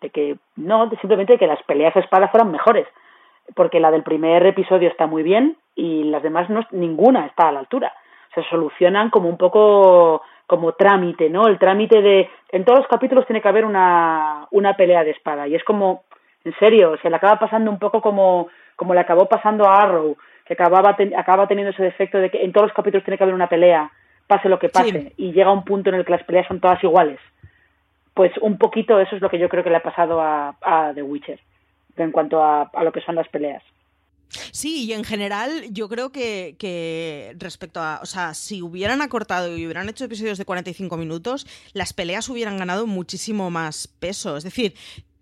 [0.00, 2.86] de que, no, simplemente de que las peleas a espada fueran mejores.
[3.54, 7.52] Porque la del primer episodio está muy bien y las demás no, ninguna está a
[7.52, 7.92] la altura.
[8.34, 11.46] Se solucionan como un poco como trámite, ¿no?
[11.46, 12.28] El trámite de...
[12.50, 16.04] En todos los capítulos tiene que haber una, una pelea de espada y es como,
[16.42, 20.16] en serio, se le acaba pasando un poco como, como le acabó pasando a Arrow,
[20.46, 23.34] que acababa acaba teniendo ese defecto de que en todos los capítulos tiene que haber
[23.34, 23.92] una pelea,
[24.26, 26.82] pase lo que pase, y llega un punto en el que las peleas son todas
[26.82, 27.20] iguales.
[28.14, 30.92] Pues un poquito eso es lo que yo creo que le ha pasado a, a
[30.94, 31.38] The Witcher
[31.98, 33.62] en cuanto a, a lo que son las peleas.
[34.52, 39.64] Sí, y en general yo creo que, respecto a, o sea, si hubieran acortado y
[39.64, 44.36] hubieran hecho episodios de 45 minutos, las peleas hubieran ganado muchísimo más peso.
[44.36, 44.74] Es decir,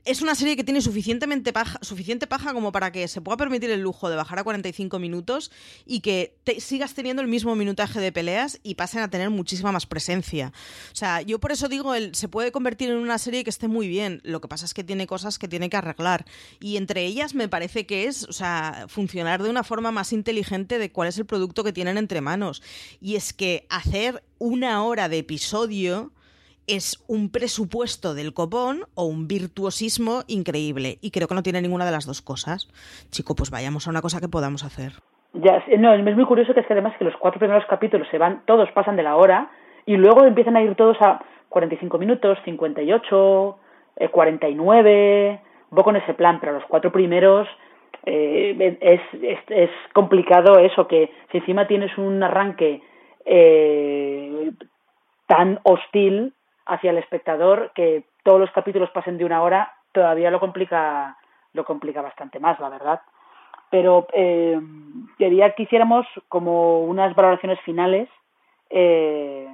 [0.07, 3.71] es una serie que tiene suficientemente paja, suficiente paja como para que se pueda permitir
[3.71, 5.51] el lujo de bajar a 45 minutos
[5.85, 9.87] y que sigas teniendo el mismo minutaje de peleas y pasen a tener muchísima más
[9.87, 10.53] presencia.
[10.93, 13.67] O sea, yo por eso digo, el, se puede convertir en una serie que esté
[13.67, 14.21] muy bien.
[14.23, 16.25] Lo que pasa es que tiene cosas que tiene que arreglar.
[16.61, 20.79] Y entre ellas me parece que es, o sea, funcionar de una forma más inteligente
[20.79, 22.63] de cuál es el producto que tienen entre manos.
[23.01, 26.13] Y es que hacer una hora de episodio
[26.67, 30.99] es un presupuesto del copón o un virtuosismo increíble.
[31.01, 32.69] Y creo que no tiene ninguna de las dos cosas.
[33.11, 34.93] Chico, pues vayamos a una cosa que podamos hacer.
[35.35, 38.19] Ya, no, es muy curioso que es que además que los cuatro primeros capítulos se
[38.19, 39.51] van, todos pasan de la hora
[39.85, 43.59] y luego empiezan a ir todos a 45 minutos, 58,
[43.97, 45.41] eh, 49,
[45.71, 47.47] un poco en ese plan, pero los cuatro primeros
[48.05, 49.01] eh, es,
[49.49, 52.81] es, complicado eso, que si encima tienes un arranque
[53.25, 54.53] eh,
[55.27, 56.33] tan hostil
[56.67, 61.17] hacia el espectador que todos los capítulos pasen de una hora todavía lo complica
[61.53, 63.01] lo complica bastante más la verdad.
[63.71, 64.61] Pero eh,
[65.19, 68.09] quería que hiciéramos como unas valoraciones finales
[68.71, 69.49] eh,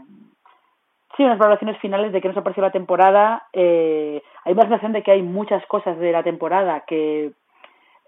[1.16, 3.46] sí unas valoraciones finales de qué nos ha parecido la temporada.
[3.52, 7.32] Eh, hay más sensación de que hay muchas cosas de la temporada que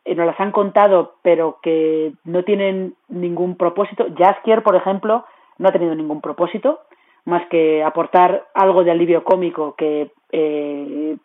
[0.07, 4.07] nos las han contado pero que no tienen ningún propósito.
[4.17, 5.25] Jaskier por ejemplo
[5.59, 6.81] no ha tenido ningún propósito
[7.25, 11.17] más que aportar algo de alivio cómico que eh,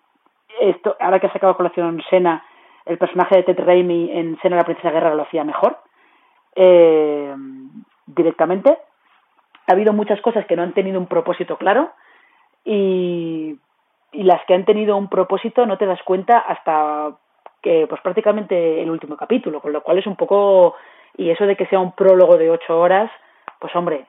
[0.62, 2.44] esto ahora que ha sacado colación Sena
[2.86, 5.78] el personaje de Ted Raimi en Sena la princesa guerra lo hacía mejor
[6.56, 7.36] eh,
[8.08, 8.78] directamente.
[9.68, 11.92] Ha habido muchas cosas que no han tenido un propósito claro
[12.66, 13.60] y,
[14.12, 17.12] y las que han tenido un propósito no te das cuenta hasta
[17.62, 20.76] que pues prácticamente el último capítulo con lo cual es un poco
[21.18, 23.12] y eso de que sea un prólogo de ocho horas
[23.60, 24.06] pues hombre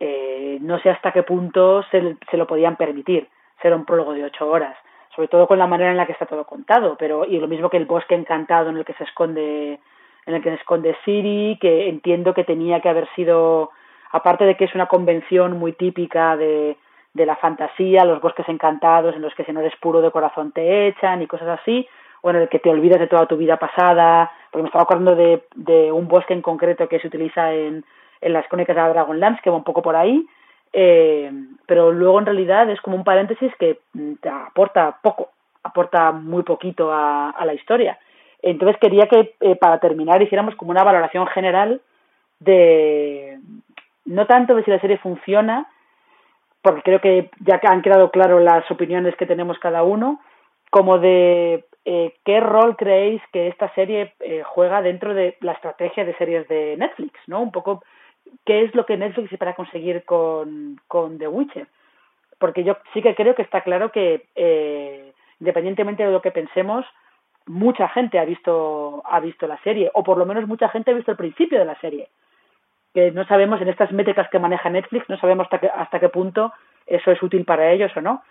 [0.00, 3.28] eh, no sé hasta qué punto se, se lo podían permitir
[3.62, 4.76] ser un prólogo de ocho horas
[5.14, 7.70] sobre todo con la manera en la que está todo contado, pero y lo mismo
[7.70, 9.78] que el bosque encantado en el que se esconde
[10.26, 13.70] en el que se esconde Siri, que entiendo que tenía que haber sido
[14.10, 16.78] aparte de que es una convención muy típica de,
[17.12, 20.52] de la fantasía, los bosques encantados en los que si no eres puro de corazón
[20.52, 21.86] te echan y cosas así,
[22.22, 25.14] o en el que te olvidas de toda tu vida pasada, porque me estaba acordando
[25.14, 27.84] de, de un bosque en concreto que se utiliza en,
[28.24, 30.26] en las crónicas de la Dragonlance, que va un poco por ahí,
[30.72, 31.30] eh,
[31.66, 33.78] pero luego en realidad es como un paréntesis que
[34.20, 35.30] te aporta poco,
[35.62, 37.98] aporta muy poquito a, a la historia.
[38.42, 41.80] Entonces quería que eh, para terminar hiciéramos como una valoración general
[42.40, 43.38] de
[44.04, 45.66] no tanto de si la serie funciona,
[46.60, 50.20] porque creo que ya han quedado claro las opiniones que tenemos cada uno,
[50.70, 56.04] como de eh, qué rol creéis que esta serie eh, juega dentro de la estrategia
[56.04, 57.40] de series de Netflix, ¿no?
[57.40, 57.82] Un poco
[58.44, 61.66] qué es lo que Netflix espera conseguir con, con The Witcher.
[62.38, 66.84] Porque yo sí que creo que está claro que, eh, independientemente de lo que pensemos,
[67.46, 70.94] mucha gente ha visto, ha visto la serie, o por lo menos mucha gente ha
[70.94, 72.08] visto el principio de la serie.
[72.92, 76.08] Que no sabemos, en estas métricas que maneja Netflix, no sabemos hasta qué, hasta qué
[76.08, 76.52] punto
[76.86, 78.22] eso es útil para ellos o no.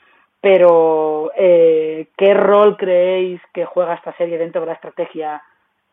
[0.41, 5.41] Pero, eh, ¿qué rol creéis que juega esta serie dentro de la estrategia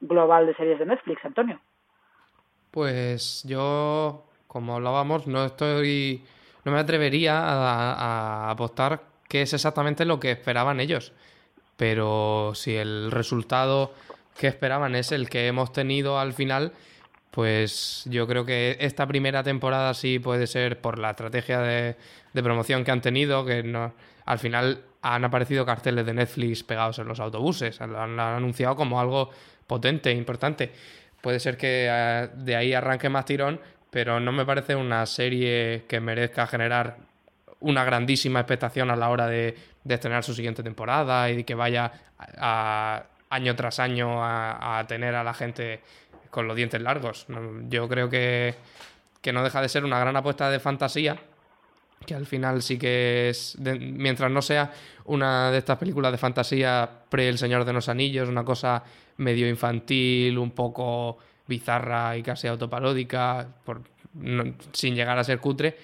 [0.00, 1.60] global de series de Netflix, Antonio?
[2.70, 6.22] Pues yo, como hablábamos, no estoy.
[6.64, 11.12] No me atrevería a, apostar qué es exactamente lo que esperaban ellos.
[11.76, 13.94] Pero si el resultado
[14.38, 16.72] que esperaban es el que hemos tenido al final,
[17.30, 21.96] pues yo creo que esta primera temporada sí puede ser por la estrategia de,
[22.34, 23.94] promoción que han tenido, que no,
[24.26, 28.76] al final han aparecido carteles de Netflix pegados en los autobuses, lo han, han anunciado
[28.76, 29.30] como algo
[29.66, 30.72] potente, importante
[31.20, 33.60] puede ser que uh, de ahí arranque más tirón,
[33.90, 36.96] pero no me parece una serie que merezca generar
[37.60, 39.56] una grandísima expectación a la hora de,
[39.86, 41.92] estrenar su siguiente temporada y que vaya
[43.28, 45.80] año tras año a, a, tener a la gente
[46.30, 47.26] con los dientes largos.
[47.68, 48.54] Yo creo que,
[49.20, 51.18] que no deja de ser una gran apuesta de fantasía
[52.06, 54.72] que al final sí que es, mientras no sea
[55.04, 58.82] una de estas películas de fantasía pre El Señor de los Anillos, una cosa
[59.20, 63.82] medio infantil, un poco bizarra y casi autoparódica, por,
[64.14, 65.76] no, sin llegar a ser cutre,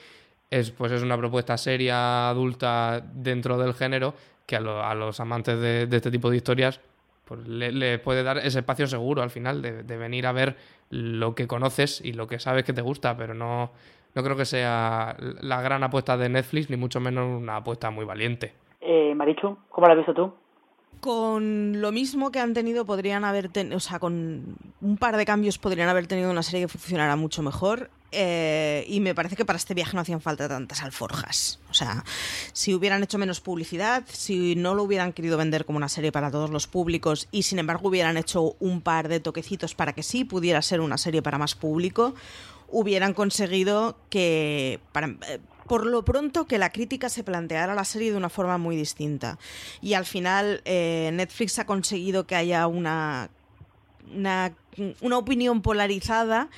[0.51, 4.15] es, pues es una propuesta seria, adulta dentro del género,
[4.47, 6.81] que a, lo, a los amantes de, este tipo de historias
[7.25, 10.57] pues le, le, puede dar ese espacio seguro al final de, de, venir a ver
[10.91, 13.73] lo que conoces y lo que sabes que te gusta, pero no,
[14.15, 18.05] no creo que sea la gran apuesta de Netflix, ni mucho menos una apuesta muy
[18.05, 18.55] valiente.
[18.81, 20.33] Eh, Marichu, ¿cómo la has visto tú?
[21.07, 25.25] Con lo mismo que han tenido podrían haber tenido, o sea, con un par de
[25.25, 27.91] cambios podrían haber tenido una serie que funcionara mucho mejor.
[28.11, 31.61] Eh, y me parece que para este viaje no hacían falta tantas alforjas.
[31.71, 32.05] O sea,
[32.53, 36.33] si hubieran hecho menos publicidad, si no lo hubieran querido vender como una serie para
[36.33, 40.25] todos los públicos y sin embargo hubieran hecho un par de toquecitos para que sí
[40.25, 42.17] pudiera ser una serie para más público,
[42.69, 48.11] hubieran conseguido que para, eh, por lo pronto que la crítica se planteara la serie
[48.11, 49.39] de una forma muy distinta.
[49.81, 53.31] Y al final eh, Netflix ha conseguido que haya una,
[54.15, 54.55] una,
[55.01, 56.49] una, opinión polarizada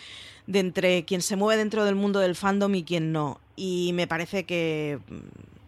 [0.46, 3.40] de entre quien se mueve dentro del mundo del fandom y quien no.
[3.56, 4.98] Y me parece que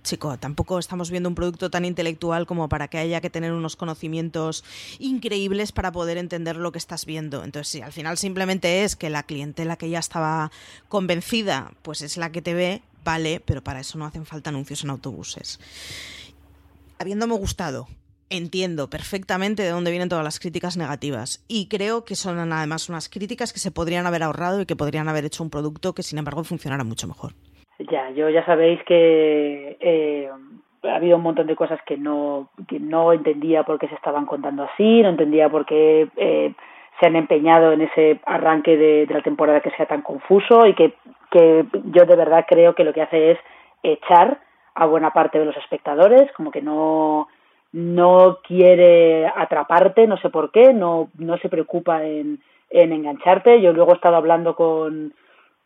[0.03, 3.77] chico, tampoco estamos viendo un producto tan intelectual como para que haya que tener unos
[3.77, 4.65] conocimientos
[4.99, 7.45] increíbles para poder entender lo que estás viendo.
[7.45, 10.51] Entonces, si al final simplemente es que la clientela que ya estaba
[10.89, 14.85] convencida, pues es la que te ve, vale, pero para eso no hacen falta anuncios
[14.85, 15.59] en autobuses.
[16.99, 17.87] Habiéndome gustado,
[18.31, 23.09] entiendo perfectamente de dónde vienen todas las críticas negativas y creo que son además unas
[23.09, 26.19] críticas que se podrían haber ahorrado y que podrían haber hecho un producto que sin
[26.19, 27.33] embargo funcionara mucho mejor.
[27.91, 30.29] Ya, yo ya sabéis que eh,
[30.85, 34.27] ha habido un montón de cosas que no, que no entendía por qué se estaban
[34.27, 36.55] contando así, no entendía por qué eh,
[37.01, 40.95] se han empeñado en ese arranque de, la temporada que sea tan confuso y que,
[41.31, 43.39] que yo de verdad creo que lo que hace es
[43.83, 44.39] echar
[44.75, 47.29] a buena parte de los espectadores, como que no,
[47.73, 53.61] no quiere atraparte, no sé por qué, no, no se preocupa en, en engancharte.
[53.61, 55.15] Yo luego he estado hablando con,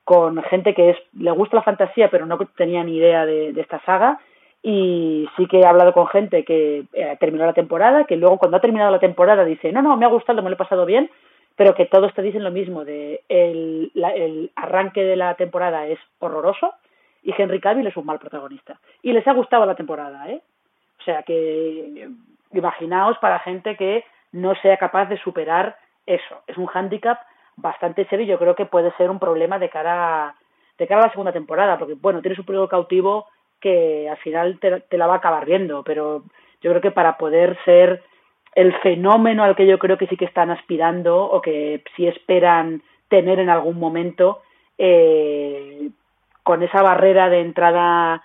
[0.04, 3.60] con gente que es, le gusta la fantasía, pero no tenía ni idea de, de
[3.60, 4.20] esta saga.
[4.66, 8.56] Y sí que he hablado con gente que eh, terminó la temporada, que luego cuando
[8.56, 11.10] ha terminado la temporada dice, no, no, me ha gustado, me lo he pasado bien,
[11.54, 15.86] pero que todos te dicen lo mismo, de el, la, el arranque de la temporada
[15.86, 16.72] es horroroso
[17.22, 18.80] y Henry Cavill es un mal protagonista.
[19.02, 20.40] Y les ha gustado la temporada, ¿eh?
[20.98, 22.08] O sea que
[22.52, 26.40] imaginaos para gente que no sea capaz de superar eso.
[26.46, 27.18] Es un hándicap
[27.56, 30.34] bastante serio y yo creo que puede ser un problema de cara a,
[30.78, 33.26] de cara a la segunda temporada, porque bueno, tienes un periodo cautivo
[33.60, 36.24] que al final te, te, la va a acabar viendo, pero
[36.60, 38.02] yo creo que para poder ser
[38.54, 42.82] el fenómeno al que yo creo que sí que están aspirando o que sí esperan
[43.08, 44.42] tener en algún momento,
[44.78, 45.90] eh,
[46.42, 48.22] con esa barrera de entrada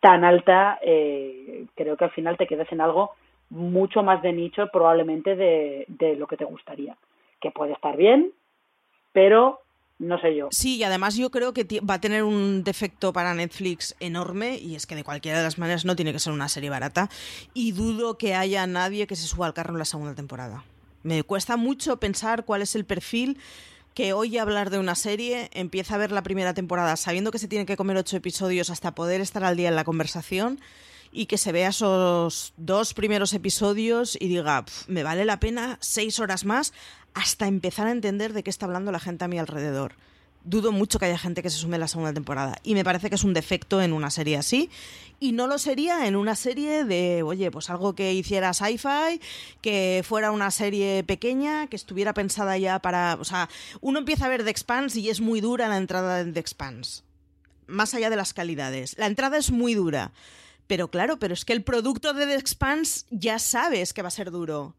[0.00, 3.12] tan alta, eh, creo que al final te quedas en algo
[3.50, 6.96] mucho más de nicho probablemente de, de lo que te gustaría,
[7.40, 8.32] que puede estar bien,
[9.12, 9.60] pero
[9.98, 10.48] no sé yo.
[10.50, 14.74] Sí, y además yo creo que va a tener un defecto para Netflix enorme y
[14.74, 17.08] es que de cualquiera de las maneras no tiene que ser una serie barata
[17.54, 20.64] y dudo que haya nadie que se suba al carro en la segunda temporada.
[21.02, 23.38] Me cuesta mucho pensar cuál es el perfil
[23.94, 27.48] que oye hablar de una serie, empieza a ver la primera temporada sabiendo que se
[27.48, 30.60] tiene que comer ocho episodios hasta poder estar al día en la conversación
[31.12, 36.20] y que se vea esos dos primeros episodios y diga, me vale la pena seis
[36.20, 36.74] horas más
[37.16, 39.94] hasta empezar a entender de qué está hablando la gente a mi alrededor.
[40.44, 42.58] Dudo mucho que haya gente que se sume a la segunda temporada.
[42.62, 44.68] Y me parece que es un defecto en una serie así.
[45.18, 49.20] Y no lo sería en una serie de, oye, pues algo que hiciera sci-fi,
[49.62, 53.16] que fuera una serie pequeña, que estuviera pensada ya para.
[53.18, 53.48] O sea,
[53.80, 57.02] uno empieza a ver The Expanse y es muy dura la entrada de The Expanse.
[57.66, 58.94] Más allá de las calidades.
[58.98, 60.12] La entrada es muy dura.
[60.66, 64.10] Pero claro, pero es que el producto de The Expanse ya sabes que va a
[64.10, 64.76] ser duro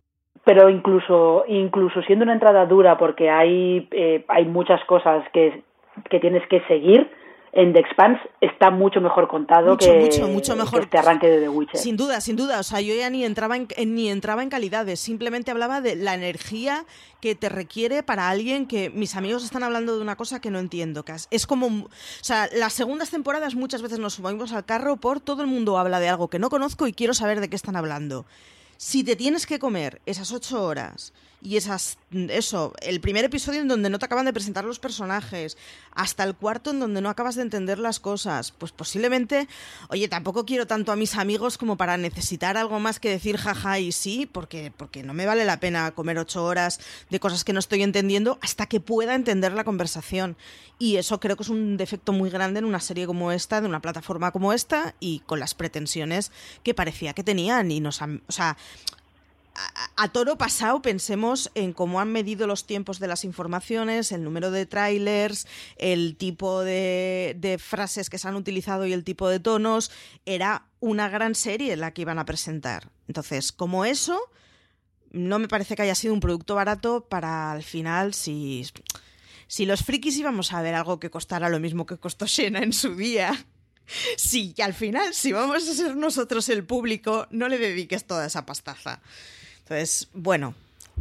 [0.47, 5.61] pero incluso incluso siendo una entrada dura porque hay eh, hay muchas cosas que,
[6.09, 7.11] que tienes que seguir
[7.51, 10.79] en The Expanse está mucho mejor contado mucho, que, mucho, mucho mejor.
[10.79, 11.79] que este arranque de The Witcher.
[11.79, 12.59] Sin duda, sin duda.
[12.59, 16.13] O sea, yo ya ni entraba en, ni entraba en calidades, simplemente hablaba de la
[16.13, 16.85] energía
[17.19, 20.59] que te requiere para alguien que mis amigos están hablando de una cosa que no
[20.59, 21.03] entiendo.
[21.03, 21.89] Que es como, o
[22.21, 25.99] sea, las segundas temporadas muchas veces nos subimos al carro por todo el mundo habla
[25.99, 28.25] de algo que no conozco y quiero saber de qué están hablando
[28.77, 31.97] si te tienes que comer esas ocho horas y esas
[32.29, 35.57] eso, el primer episodio en donde no te acaban de presentar los personajes,
[35.91, 39.47] hasta el cuarto en donde no acabas de entender las cosas, pues posiblemente,
[39.89, 43.79] oye, tampoco quiero tanto a mis amigos como para necesitar algo más que decir jaja
[43.79, 46.79] y sí, porque, porque no me vale la pena comer ocho horas
[47.09, 50.37] de cosas que no estoy entendiendo hasta que pueda entender la conversación.
[50.79, 53.67] Y eso creo que es un defecto muy grande en una serie como esta, de
[53.67, 56.31] una plataforma como esta, y con las pretensiones
[56.63, 57.71] que parecía que tenían.
[57.71, 58.57] Y nos han, o sea,
[59.95, 64.51] a, toro pasado pensemos en cómo han medido los tiempos de las informaciones, el número
[64.51, 65.47] de trailers,
[65.77, 69.91] el tipo de, de, frases que se han utilizado y el tipo de tonos.
[70.25, 72.89] Era una gran serie la que iban a presentar.
[73.07, 74.19] Entonces, como eso,
[75.11, 78.65] no me parece que haya sido un producto barato para al final, si,
[79.47, 82.73] si los frikis íbamos a ver algo que costara lo mismo que costó Shena en
[82.73, 83.33] su día.
[84.17, 88.45] Sí, al final, si vamos a ser nosotros el público, no le dediques toda esa
[88.45, 89.01] pastaza.
[89.67, 90.53] Entonces, bueno,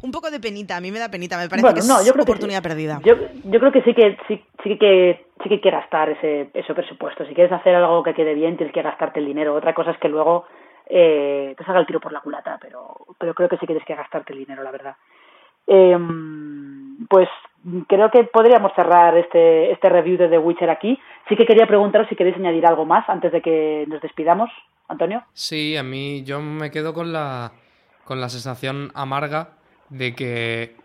[0.03, 2.05] un poco de penita, a mí me da penita, me parece bueno, que es no,
[2.05, 2.75] yo creo oportunidad que sí.
[2.75, 3.01] perdida.
[3.05, 3.15] Yo,
[3.45, 7.25] yo creo que sí que sí, sí que sí que que gastar ese, ese presupuesto.
[7.27, 9.55] Si quieres hacer algo que quede bien, tienes que gastarte el dinero.
[9.55, 10.47] Otra cosa es que luego
[10.87, 13.87] eh, te salga el tiro por la culata, pero, pero creo que sí que tienes
[13.87, 14.97] que gastarte el dinero, la verdad.
[15.69, 15.97] Eh,
[17.09, 17.29] pues
[17.87, 20.99] creo que podríamos cerrar este, este review de The Witcher aquí.
[21.29, 24.51] Sí que quería preguntaros si queréis añadir algo más antes de que nos despidamos,
[24.89, 25.23] Antonio.
[25.33, 27.53] Sí, a mí yo me quedo con la
[28.07, 29.51] con la sensación amarga
[29.91, 30.77] de que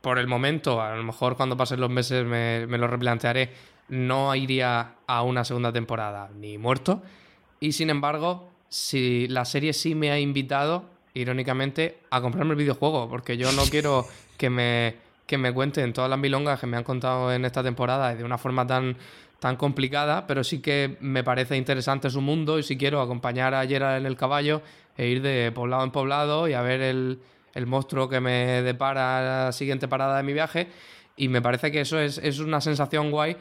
[0.00, 3.50] por el momento, a lo mejor cuando pasen los meses me, me, lo replantearé,
[3.88, 7.02] no iría a una segunda temporada ni muerto.
[7.60, 13.08] Y sin embargo, si la serie sí me ha invitado, irónicamente, a comprarme el videojuego,
[13.08, 14.06] porque yo no quiero
[14.38, 14.96] que me,
[15.26, 18.38] que me cuenten todas las milongas que me han contado en esta temporada de una
[18.38, 18.96] forma tan,
[19.38, 23.66] tan complicada, pero sí que me parece interesante su mundo y si quiero acompañar a
[23.66, 24.62] Gerard en el caballo
[24.96, 27.20] e ir de poblado en poblado y a ver el,
[27.54, 30.68] el monstruo que me depara la siguiente parada de mi viaje.
[31.16, 33.36] Y me parece que eso es, es una sensación guay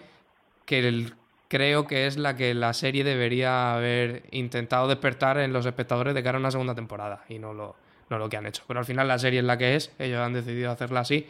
[0.65, 1.13] que, el,
[1.47, 6.23] creo que es la que la serie debería haber intentado despertar en los espectadores de
[6.23, 7.75] cara a una segunda temporada y no lo,
[8.09, 8.63] no lo que han hecho.
[8.67, 11.27] Pero al final la serie es la que es, ellos han decidido hacerla así,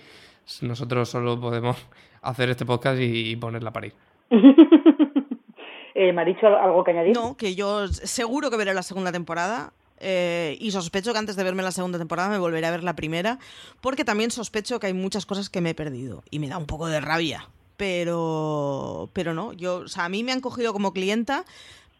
[0.61, 1.77] nosotros solo podemos
[2.21, 4.04] hacer este podcast y, y ponerla a parir.
[5.95, 7.15] eh, Maricho, ¿algo que añadir?
[7.15, 9.73] No, que yo seguro que veré la segunda temporada.
[9.97, 12.97] Eh, y sospecho que antes de verme la segunda temporada me volveré a ver la
[12.97, 13.39] primera,
[13.79, 16.65] porque también sospecho que hay muchas cosas que me he perdido y me da un
[16.65, 17.47] poco de rabia.
[17.77, 21.45] Pero, pero no, yo, o sea, a mí me han cogido como clienta,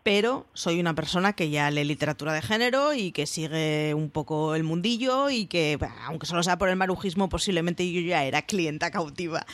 [0.06, 4.54] pero soy una persona que ya lee literatura de género y que sigue un poco
[4.54, 8.92] el mundillo y que, aunque solo sea por el marujismo, posiblemente yo ya era clienta
[8.92, 9.48] cautiva.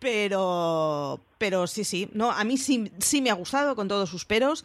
[0.00, 4.24] Pero, pero sí, sí, no, a mí sí, sí me ha gustado con todos sus
[4.24, 4.64] peros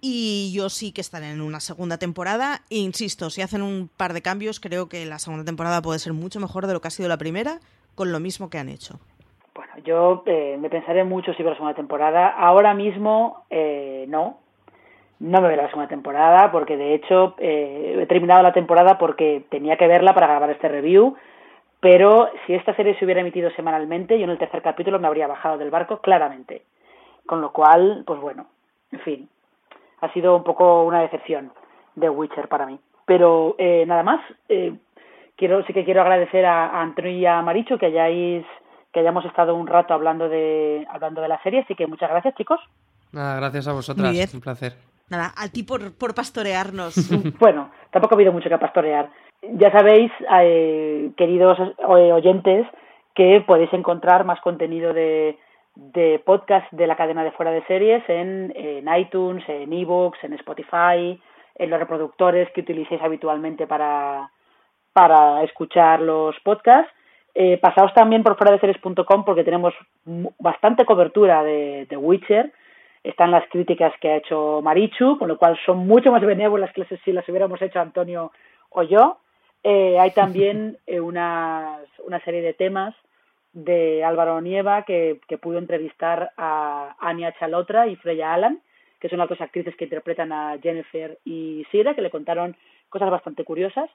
[0.00, 2.62] y yo sí que estaré en una segunda temporada.
[2.68, 6.12] E insisto, si hacen un par de cambios, creo que la segunda temporada puede ser
[6.12, 7.60] mucho mejor de lo que ha sido la primera,
[7.94, 8.98] con lo mismo que han hecho.
[9.54, 12.30] Bueno, yo eh, me pensaré mucho si la segunda temporada.
[12.30, 14.41] Ahora mismo eh, no.
[15.22, 19.44] No me veré la segunda temporada porque de hecho eh, he terminado la temporada porque
[19.50, 21.16] tenía que verla para grabar este review.
[21.78, 25.28] Pero si esta serie se hubiera emitido semanalmente, yo en el tercer capítulo me habría
[25.28, 26.62] bajado del barco claramente.
[27.24, 28.46] Con lo cual, pues bueno,
[28.90, 29.28] en fin,
[30.00, 31.52] ha sido un poco una decepción
[31.94, 32.80] de Witcher para mí.
[33.06, 34.74] Pero eh, nada más, eh,
[35.36, 38.44] quiero sí que quiero agradecer a, a Antonio y a Maricho que hayáis
[38.92, 42.34] que hayamos estado un rato hablando de hablando de la serie, así que muchas gracias,
[42.34, 42.60] chicos.
[43.12, 44.72] Nada, gracias a vosotras, un placer.
[45.10, 46.94] Nada, a ti por, por pastorearnos.
[47.38, 49.10] bueno, tampoco ha habido mucho que pastorear.
[49.42, 50.10] Ya sabéis,
[50.40, 52.66] eh, queridos oyentes,
[53.14, 55.38] que podéis encontrar más contenido de,
[55.74, 60.34] de podcast de la cadena de fuera de series en, en iTunes, en ebooks, en
[60.34, 61.20] Spotify,
[61.56, 64.30] en los reproductores que utilicéis habitualmente para,
[64.92, 66.92] para escuchar los podcasts.
[67.34, 69.72] Eh, pasaos también por fuera de series.com porque tenemos
[70.38, 72.52] bastante cobertura de, de, Witcher.
[73.04, 76.84] Están las críticas que ha hecho Marichu, con lo cual son mucho más benévolas que
[77.04, 78.32] si las hubiéramos hecho Antonio
[78.70, 79.18] o yo.
[79.64, 82.94] Eh, hay también eh, unas, una serie de temas
[83.52, 88.60] de Álvaro Nieva que, que pudo entrevistar a Anya Chalotra y Freya Alan,
[89.00, 92.56] que son las dos actrices que interpretan a Jennifer y Sira, que le contaron
[92.88, 93.90] cosas bastante curiosas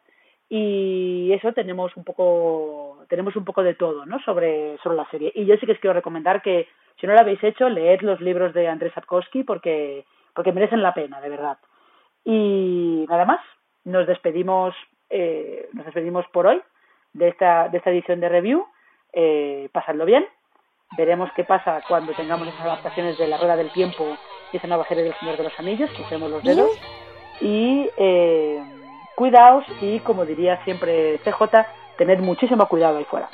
[0.49, 4.19] y eso tenemos un poco tenemos un poco de todo ¿no?
[4.19, 5.31] sobre, sobre la serie.
[5.35, 6.67] Y yo sí que os quiero recomendar que
[6.99, 10.93] si no lo habéis hecho leed los libros de Andrés Sapkowski porque porque merecen la
[10.93, 11.57] pena de verdad.
[12.23, 13.41] Y nada más
[13.83, 14.75] nos despedimos
[15.09, 16.61] eh, nos despedimos por hoy
[17.13, 18.65] de esta de esta edición de review.
[19.13, 20.25] Eh, pasadlo bien
[20.95, 24.15] veremos qué pasa cuando tengamos esas adaptaciones de la rueda del tiempo
[24.53, 26.69] y esa nueva serie del Señor de los Anillos crucemos los dedos.
[27.41, 28.63] Y eh,
[29.18, 31.41] cuidaos y, como diría siempre CJ,
[31.98, 33.27] tened muchísimo cuidado ahí fuera.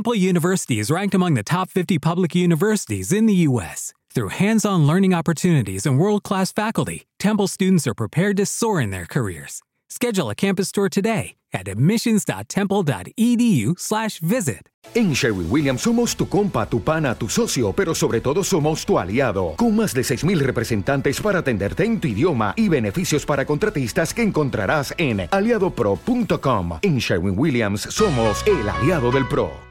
[0.00, 3.92] Temple University is ranked among the top 50 public universities in the U.S.
[4.14, 8.80] Through hands on learning opportunities and world class faculty, Temple students are prepared to soar
[8.80, 9.60] in their careers.
[9.90, 14.70] Schedule a campus tour today at admissions.temple.edu/slash visit.
[14.94, 18.98] En Sherwin Williams somos tu compa, tu pana, tu socio, pero sobre todo somos tu
[18.98, 24.14] aliado, con más de 6.000 representantes para atenderte en tu idioma y beneficios para contratistas
[24.14, 26.78] que encontrarás en aliadopro.com.
[26.80, 29.68] En Sherwin Williams somos el aliado del PRO.